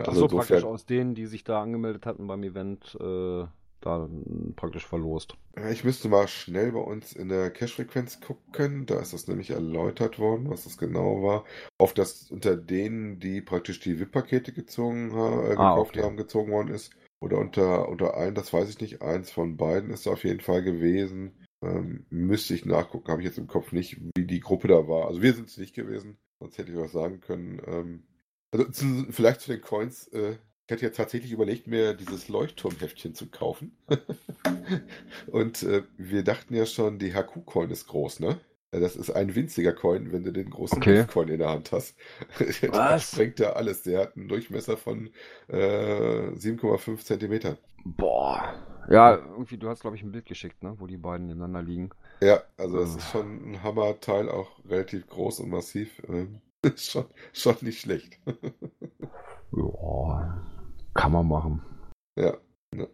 [0.00, 3.46] also so praktisch aus denen, die sich da angemeldet hatten beim Event, äh,
[3.84, 4.08] da
[4.56, 5.36] praktisch verlost.
[5.70, 8.86] Ich müsste mal schnell bei uns in der Cache-Frequenz gucken.
[8.86, 11.44] Da ist das nämlich erläutert worden, was das genau war.
[11.78, 16.02] Auf das unter denen, die praktisch die VIP-Pakete gezogen äh, gekauft ah, okay.
[16.02, 16.92] haben, gezogen worden ist.
[17.20, 19.02] Oder unter, unter allen, das weiß ich nicht.
[19.02, 21.32] Eins von beiden ist auf jeden Fall gewesen.
[21.62, 25.08] Ähm, müsste ich nachgucken, habe ich jetzt im Kopf nicht, wie die Gruppe da war.
[25.08, 27.62] Also wir sind es nicht gewesen, sonst hätte ich was sagen können.
[27.66, 28.02] Ähm,
[28.52, 30.08] also zu, vielleicht zu den Coins.
[30.08, 30.36] Äh,
[30.66, 33.76] ich hatte ja tatsächlich überlegt, mir dieses Leuchtturmheftchen zu kaufen.
[35.26, 38.40] und äh, wir dachten ja schon, die HQ-Coin ist groß, ne?
[38.70, 41.04] Das ist ein winziger Coin, wenn du den großen okay.
[41.06, 41.96] Coin in der Hand hast.
[42.72, 43.82] das sprengt ja alles.
[43.82, 45.10] Der hat einen Durchmesser von
[45.48, 47.56] äh, 7,5 Zentimetern.
[47.84, 48.54] Boah.
[48.90, 50.74] Ja, irgendwie, du hast, glaube ich, ein Bild geschickt, ne?
[50.78, 51.90] wo die beiden nebeneinander liegen.
[52.20, 56.02] Ja, also es ist schon ein Hammerteil, auch relativ groß und massiv.
[56.08, 56.40] Ähm,
[56.76, 58.18] schon, schon nicht schlecht.
[59.52, 60.53] ja.
[60.94, 61.62] Kann man machen.
[62.16, 62.34] Ja.
[62.74, 62.86] ja.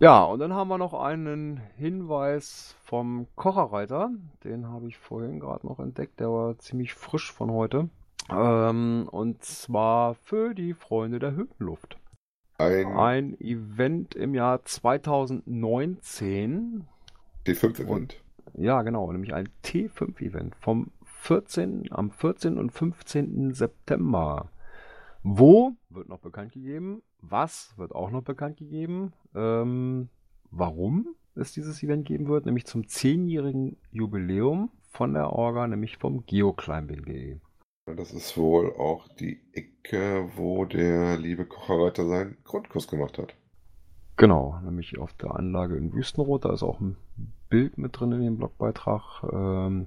[0.00, 4.10] Ja, und dann haben wir noch einen Hinweis vom Kocherreiter.
[4.42, 6.20] Den habe ich vorhin gerade noch entdeckt.
[6.20, 7.88] Der war ziemlich frisch von heute.
[8.30, 11.98] Ähm, und zwar für die Freunde der Höhenluft.
[12.58, 16.86] Ein, ein Event im Jahr 2019.
[17.46, 18.22] T5-Event.
[18.56, 22.58] Ja, genau, nämlich ein T5-Event vom 14, am 14.
[22.58, 23.54] und 15.
[23.54, 24.48] September.
[25.22, 27.02] Wo wird noch bekannt gegeben?
[27.28, 29.12] Was wird auch noch bekannt gegeben?
[29.34, 30.08] Ähm,
[30.50, 32.46] warum es dieses Event geben wird?
[32.46, 37.38] Nämlich zum zehnjährigen Jubiläum von der Orga, nämlich vom geoclimbing.de.
[37.86, 43.34] Das ist wohl auch die Ecke, wo der liebe Kocherreiter seinen Grundkurs gemacht hat.
[44.16, 46.44] Genau, nämlich auf der Anlage in Wüstenrot.
[46.44, 46.96] Da ist auch ein
[47.48, 49.24] Bild mit drin in dem Blogbeitrag.
[49.32, 49.86] Ähm,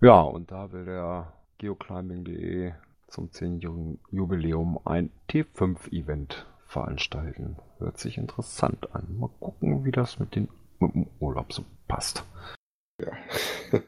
[0.00, 2.72] ja, und da will der geoclimbing.de
[3.16, 7.56] zum 10-jährigen Jubiläum ein T5-Event veranstalten.
[7.78, 9.16] Hört sich interessant an.
[9.18, 10.48] Mal gucken, wie das mit, den,
[10.80, 12.24] mit dem Urlaub so passt.
[13.02, 13.12] Ja.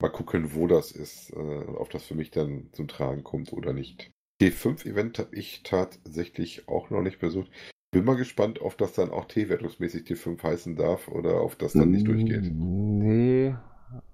[0.00, 3.72] Mal gucken, wo das ist, äh, ob das für mich dann zum Tragen kommt oder
[3.72, 4.10] nicht.
[4.40, 7.50] T5-Event habe ich tatsächlich auch noch nicht besucht.
[7.90, 11.90] Bin mal gespannt, ob das dann auch T-wertungsmäßig T5 heißen darf oder ob das dann
[11.90, 12.52] nicht durchgeht.
[12.52, 13.56] Nee,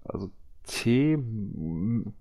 [0.05, 0.31] also
[0.63, 1.19] T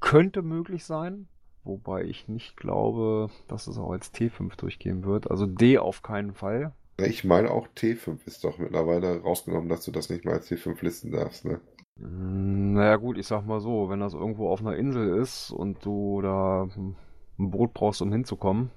[0.02, 1.28] könnte möglich sein,
[1.64, 5.30] Wobei ich nicht glaube, dass es auch als T5 durchgehen wird.
[5.32, 6.74] Also D auf keinen Fall.
[7.00, 10.84] Ich meine auch T5 ist doch mittlerweile rausgenommen, dass du das nicht mehr als T5
[10.84, 11.60] listen darfst, ne?
[12.00, 15.84] Hm, Naja gut, ich sag mal so, wenn das irgendwo auf einer Insel ist und
[15.86, 16.96] du da ein
[17.38, 18.72] Boot brauchst, um hinzukommen,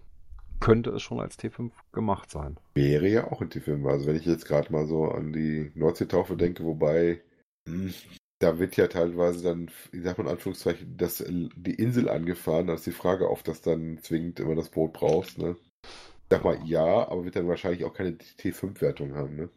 [0.60, 2.58] könnte es schon als T5 gemacht sein.
[2.74, 3.88] Wäre ja auch ein T5.
[3.88, 7.20] Also wenn ich jetzt gerade mal so an die Nordseetaufe denke, wobei
[7.68, 7.92] hm,
[8.38, 12.66] da wird ja teilweise dann, ich sag mal in Anführungszeichen, das, die Insel angefahren.
[12.66, 15.56] Da ist die Frage, ob das dann zwingend immer das Boot brauchst, ne?
[15.82, 19.48] Ich sag mal ja, aber wird dann wahrscheinlich auch keine T5-Wertung haben, ne?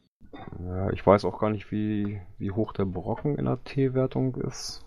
[0.64, 4.86] Ja, ich weiß auch gar nicht, wie, wie hoch der Brocken in der T-Wertung ist.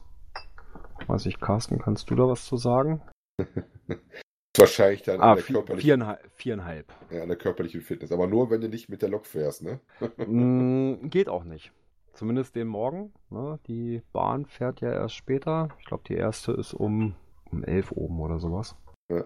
[1.09, 3.03] Weiß ich, Carsten, kannst du da was zu sagen?
[4.57, 6.31] Wahrscheinlich dann Ah, an, der vier, körperlichen, viereinhalb.
[6.35, 6.93] viereinhalb.
[7.11, 8.13] ja, an der körperlichen Fitness.
[8.13, 9.81] Aber nur, wenn du nicht mit der Lok fährst, ne?
[10.27, 11.73] Mm, geht auch nicht.
[12.13, 13.13] Zumindest den Morgen.
[13.31, 13.59] Ne?
[13.67, 15.69] Die Bahn fährt ja erst später.
[15.79, 17.15] Ich glaube, die erste ist um,
[17.51, 18.77] um 11 oben oder sowas.
[19.11, 19.25] Ja.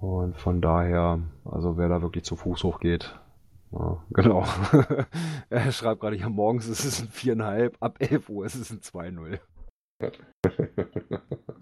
[0.00, 3.18] Und von daher, also wer da wirklich zu Fuß hochgeht,
[3.72, 4.44] ja, genau.
[5.48, 8.80] er schreibt gerade hier, morgens ist es ein 4,5, ab 11 Uhr ist es ein
[8.80, 9.40] 2,0.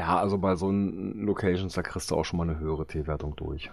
[0.00, 3.36] Ja, also bei so einen Locations, da kriegst du auch schon mal eine höhere T-Wertung
[3.36, 3.70] durch.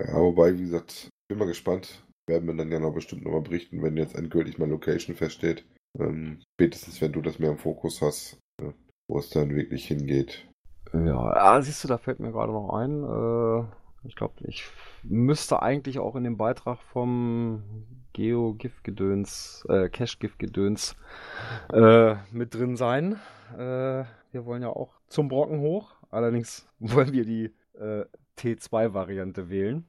[0.00, 2.02] Ja, wobei, wie gesagt, bin mal gespannt.
[2.26, 5.64] Werden wir dann ja noch bestimmt nochmal berichten, wenn jetzt endgültig mal Location feststeht.
[5.98, 8.72] Ähm, spätestens, wenn du das mehr im Fokus hast, äh,
[9.08, 10.46] wo es dann wirklich hingeht.
[10.92, 13.04] Ja, ah, siehst du, da fällt mir gerade noch ein.
[13.04, 14.64] Äh, ich glaube, ich
[15.02, 17.62] müsste eigentlich auch in dem Beitrag vom
[18.12, 20.96] Geo-GIF-Gedöns, äh, Cache-GIF-Gedöns
[21.72, 23.20] äh, mit drin sein.
[23.54, 25.96] Äh, wir wollen ja auch zum Brocken hoch.
[26.10, 28.04] Allerdings wollen wir die äh,
[28.38, 29.86] T2-Variante wählen.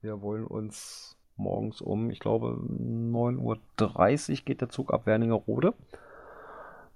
[0.00, 5.74] Wir wollen uns morgens um, ich glaube, 9.30 Uhr geht der Zug ab Wernigerode.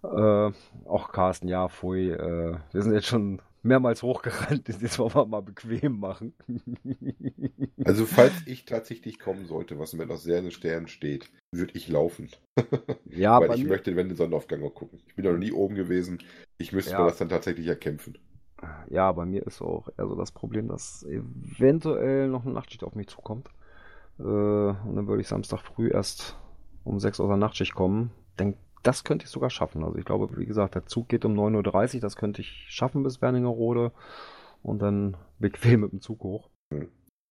[0.03, 0.53] Äh,
[0.85, 5.41] auch Carsten, ja, pfui, äh, wir sind jetzt schon mehrmals hochgerannt, jetzt wollen wir mal
[5.43, 6.35] bequem machen.
[7.83, 11.75] Also, falls ich tatsächlich kommen sollte, was mir noch sehr in den Sternen steht, würde
[11.75, 12.31] ich laufen.
[13.07, 15.01] ja, Weil ich mir, möchte den Sonnenaufgang auch gucken.
[15.07, 16.23] Ich bin ja noch nie oben gewesen.
[16.59, 16.99] Ich müsste Ja.
[16.99, 18.19] mir das dann tatsächlich erkämpfen.
[18.91, 22.95] ja, bei mir ist auch eher so das Problem, dass eventuell noch eine Nachtschicht auf
[22.95, 23.49] mich zukommt.
[24.19, 26.37] Äh, und dann würde ich Samstag früh erst
[26.85, 28.11] um 6 Uhr aus der Nachtschicht kommen.
[28.39, 29.85] Denk, das könnte ich sogar schaffen.
[29.85, 33.03] Also ich glaube, wie gesagt, der Zug geht um 9.30 Uhr, das könnte ich schaffen
[33.03, 33.93] bis Werningerode
[34.63, 36.51] und dann bequem mit dem Zug hoch.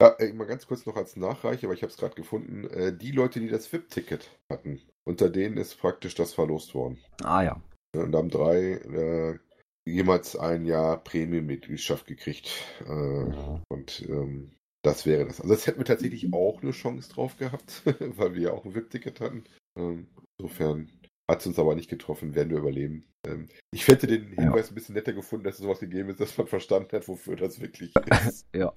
[0.01, 2.65] Ja, äh, mal ganz kurz noch als Nachreich, aber ich habe es gerade gefunden.
[2.65, 6.97] Äh, die Leute, die das VIP-Ticket hatten, unter denen ist praktisch das verlost worden.
[7.23, 7.61] Ah ja.
[7.95, 9.39] Und haben drei äh,
[9.85, 12.49] jemals ein Jahr Prämienmitgliedschaft gekriegt.
[12.85, 14.51] Äh, und ähm,
[14.83, 15.41] das wäre das.
[15.41, 18.75] Also das hätten wir tatsächlich auch eine Chance drauf gehabt, weil wir ja auch ein
[18.75, 19.43] VIP-Ticket hatten.
[19.77, 20.07] Ähm,
[20.37, 20.91] insofern
[21.29, 23.05] hat es uns aber nicht getroffen, werden wir überleben.
[23.25, 26.37] Ähm, ich hätte den Hinweis ein bisschen netter gefunden, dass es sowas gegeben ist, dass
[26.37, 27.93] man verstanden hat, wofür das wirklich
[28.27, 28.45] ist.
[28.53, 28.73] Ja,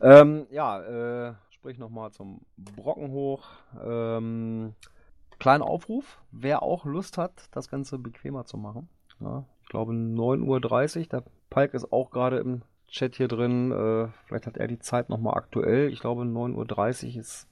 [0.00, 3.50] ähm, ja äh, sprich nochmal zum Brocken hoch.
[3.84, 4.74] Ähm,
[5.38, 8.88] kleiner Aufruf, wer auch Lust hat, das Ganze bequemer zu machen.
[9.20, 12.62] Ja, ich glaube 9.30 Uhr, der Palk ist auch gerade im
[12.92, 13.72] Chat hier drin.
[13.72, 15.90] Äh, vielleicht hat er die Zeit nochmal aktuell.
[15.92, 17.48] Ich glaube 9.30 Uhr ist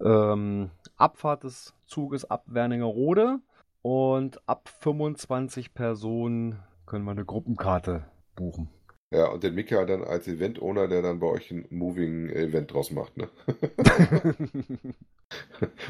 [0.00, 3.40] ähm, Abfahrt des Zuges ab Wernigerode.
[3.82, 8.04] Und ab 25 Personen können wir eine Gruppenkarte
[8.34, 8.68] buchen.
[9.14, 13.16] Ja, und den Mika dann als Event-Owner, der dann bei euch ein Moving-Event draus macht,
[13.16, 13.28] ne?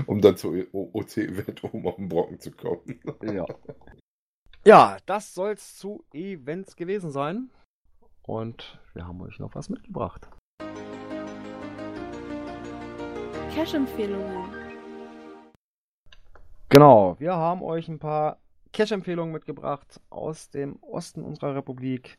[0.07, 3.01] um dann zu OC-Event oben auf den Brocken zu kommen.
[3.23, 3.47] Ja.
[4.67, 7.51] Ja, das soll's zu Events gewesen sein.
[8.27, 10.29] Und wir haben euch noch was mitgebracht.
[13.55, 14.51] Cash-Empfehlungen.
[16.69, 18.39] Genau, wir haben euch ein paar
[18.73, 22.19] Cash-Empfehlungen mitgebracht aus dem Osten unserer Republik.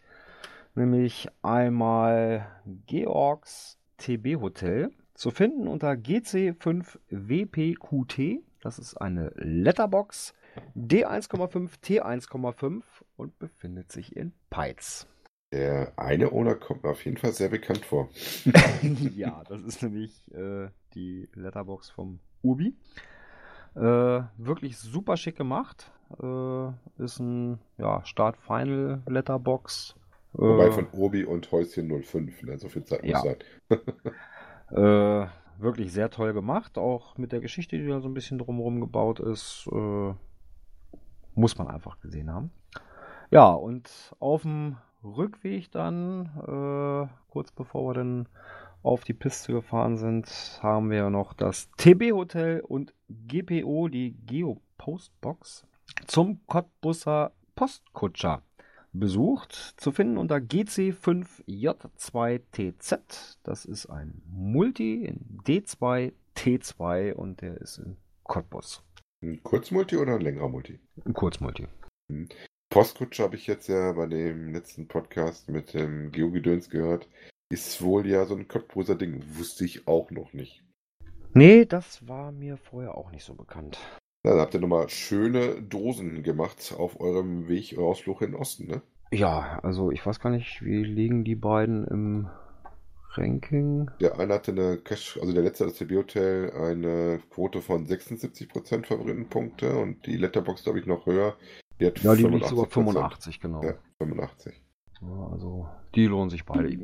[0.74, 2.48] Nämlich einmal
[2.86, 4.92] Georgs TB Hotel.
[5.14, 8.42] Zu finden unter GC5WPQT.
[8.62, 10.34] Das ist eine Letterbox.
[10.76, 12.82] D1,5, T1,5
[13.16, 15.08] und befindet sich in Peitz.
[15.52, 18.10] Der eine Owner kommt mir auf jeden Fall sehr bekannt vor.
[19.16, 22.76] ja, das ist nämlich äh, die Letterbox vom Ubi.
[23.76, 25.92] Äh, wirklich super schick gemacht.
[26.22, 26.70] Äh,
[27.04, 29.96] ist ein ja, Start-Final-Letterbox.
[30.34, 32.58] Wobei Äh, von Obi und Häuschen 05, ne?
[32.58, 33.22] So viel Zeit muss Ja.
[33.22, 33.38] sein.
[34.72, 35.28] Äh,
[35.60, 39.20] wirklich sehr toll gemacht, auch mit der Geschichte, die da so ein bisschen drumherum gebaut
[39.20, 39.68] ist.
[39.72, 40.14] Äh,
[41.36, 42.52] muss man einfach gesehen haben.
[43.32, 43.90] Ja, und
[44.20, 44.78] auf dem
[45.16, 48.28] Rückweg dann, äh, kurz bevor wir dann
[48.84, 54.62] auf die Piste gefahren sind, haben wir noch das TB Hotel und GPO, die Geo
[54.78, 55.66] Postbox,
[56.06, 58.44] zum Cottbusser Postkutscher
[58.94, 59.74] besucht.
[59.78, 63.38] Zu finden unter GC5J2TZ.
[63.44, 68.84] Das ist ein Multi in D2 T2 und der ist in Cottbus.
[69.24, 70.80] Ein Kurzmulti oder ein längerer Multi?
[71.04, 71.68] Ein Kurzmulti.
[72.78, 77.10] Postkutsche habe ich jetzt ja bei dem letzten Podcast mit dem Geogedöns gehört.
[77.50, 79.24] Ist wohl ja so ein Cottbuser Ding.
[79.36, 80.62] Wusste ich auch noch nicht.
[81.34, 83.80] Nee, das war mir vorher auch nicht so bekannt.
[84.24, 88.68] Na, Dann habt ihr nochmal schöne Dosen gemacht auf eurem Weg Ausflug in den Osten,
[88.68, 88.84] ne?
[89.12, 92.30] Ja, also ich weiß gar nicht, wie liegen die beiden im
[93.14, 93.90] Ranking?
[94.00, 98.86] Der eine hatte eine Cash, also der letzte das CB Hotel eine Quote von 76%
[98.86, 101.36] Favoritenpunkte und die Letterbox glaube ich noch höher.
[101.80, 102.70] Die hat Ja, die liegt sogar 85%.
[102.70, 103.64] 85, genau.
[103.64, 104.64] Ja, 85.
[105.02, 106.78] Ja, also die lohnen sich beide.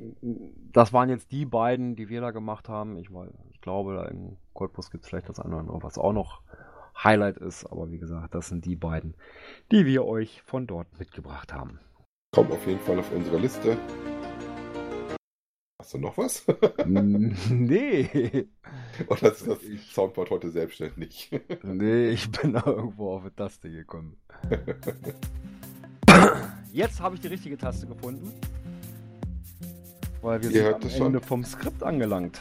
[0.72, 2.98] Das waren jetzt die beiden, die wir da gemacht haben.
[2.98, 5.98] Ich, weiß, ich glaube, da in Cottbus gibt es vielleicht das eine oder andere, was
[5.98, 6.42] auch noch
[7.04, 7.66] Highlight ist.
[7.66, 9.16] Aber wie gesagt, das sind die beiden,
[9.72, 11.80] die wir euch von dort mitgebracht haben.
[12.32, 13.78] Kommt auf jeden Fall auf unsere Liste.
[15.84, 16.46] Hast du noch was?
[16.86, 18.48] nee.
[19.10, 19.60] Oder ist das
[19.94, 21.30] Soundboard heute selbstständig?
[21.64, 24.16] Nee, ich bin da irgendwo auf eine Taste gekommen.
[26.72, 28.32] Jetzt habe ich die richtige Taste gefunden.
[30.22, 31.22] Weil wir Ihr sind am Ende schon.
[31.22, 32.40] vom Skript angelangt.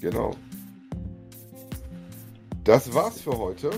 [0.00, 0.34] genau.
[2.64, 3.68] Das war's für heute.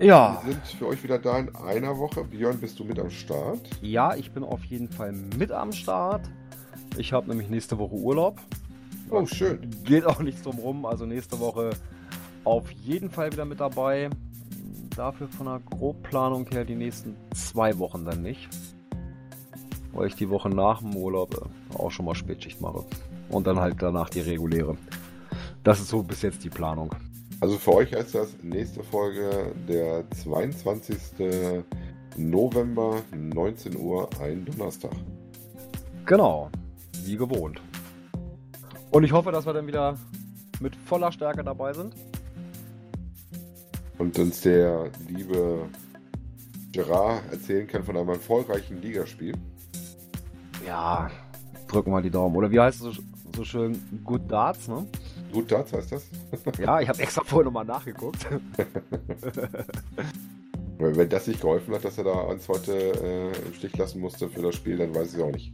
[0.00, 0.40] Ja.
[0.42, 2.24] Wir sind für euch wieder da in einer Woche.
[2.24, 3.68] Björn, bist du mit am Start?
[3.82, 6.30] Ja, ich bin auf jeden Fall mit am Start.
[6.96, 8.40] Ich habe nämlich nächste Woche Urlaub.
[9.10, 9.70] Oh, schön.
[9.84, 10.86] Geht auch nichts drum rum.
[10.86, 11.70] Also nächste Woche
[12.44, 14.10] auf jeden Fall wieder mit dabei.
[14.94, 18.48] Dafür von der Grobplanung her die nächsten zwei Wochen dann nicht.
[19.92, 22.84] Weil ich die Woche nach dem Urlaub äh, auch schon mal Spätschicht mache.
[23.30, 24.76] Und dann halt danach die reguläre.
[25.64, 26.94] Das ist so bis jetzt die Planung.
[27.40, 30.96] Also für euch heißt das nächste Folge der 22.
[32.16, 34.92] November, 19 Uhr, ein Donnerstag.
[36.04, 36.50] Genau,
[37.06, 37.60] wie gewohnt.
[38.90, 39.98] Und ich hoffe, dass wir dann wieder
[40.60, 41.94] mit voller Stärke dabei sind.
[43.98, 45.68] Und uns der liebe
[46.72, 49.34] Gerard erzählen kann von einem erfolgreichen Ligaspiel.
[50.66, 51.10] Ja,
[51.68, 52.36] drücken wir die Daumen.
[52.36, 53.02] Oder wie heißt es so,
[53.36, 53.80] so schön?
[54.04, 54.86] Good Darts, ne?
[55.32, 56.10] Gut Darts heißt das?
[56.58, 58.26] Ja, ich habe extra vorher nochmal nachgeguckt.
[60.78, 64.28] Wenn das nicht geholfen hat, dass er da uns heute äh, im Stich lassen musste
[64.28, 65.52] für das Spiel, dann weiß ich auch nicht.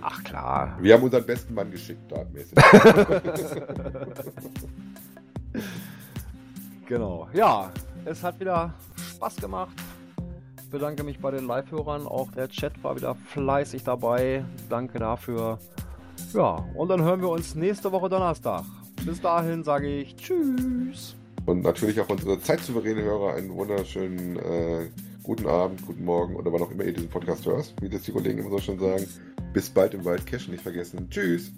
[0.00, 0.78] Ach klar.
[0.80, 2.54] Wir haben unseren besten Mann geschickt, dartmäßig.
[6.86, 7.28] Genau.
[7.32, 7.72] Ja,
[8.04, 8.74] es hat wieder
[9.14, 9.74] Spaß gemacht.
[10.70, 12.06] Bedanke mich bei den Live-Hörern.
[12.06, 14.44] Auch der Chat war wieder fleißig dabei.
[14.68, 15.58] Danke dafür.
[16.34, 18.64] Ja, und dann hören wir uns nächste Woche Donnerstag.
[19.06, 21.16] Bis dahin sage ich Tschüss.
[21.46, 24.88] Und natürlich auch unsere zeitsouveränen Hörer einen wunderschönen äh,
[25.24, 28.12] guten Abend, guten Morgen oder wann auch immer ihr diesen Podcast hörst, wie das die
[28.12, 29.06] Kollegen immer so schon sagen.
[29.52, 31.08] Bis bald im Wald Cash nicht vergessen.
[31.10, 31.50] Tschüss.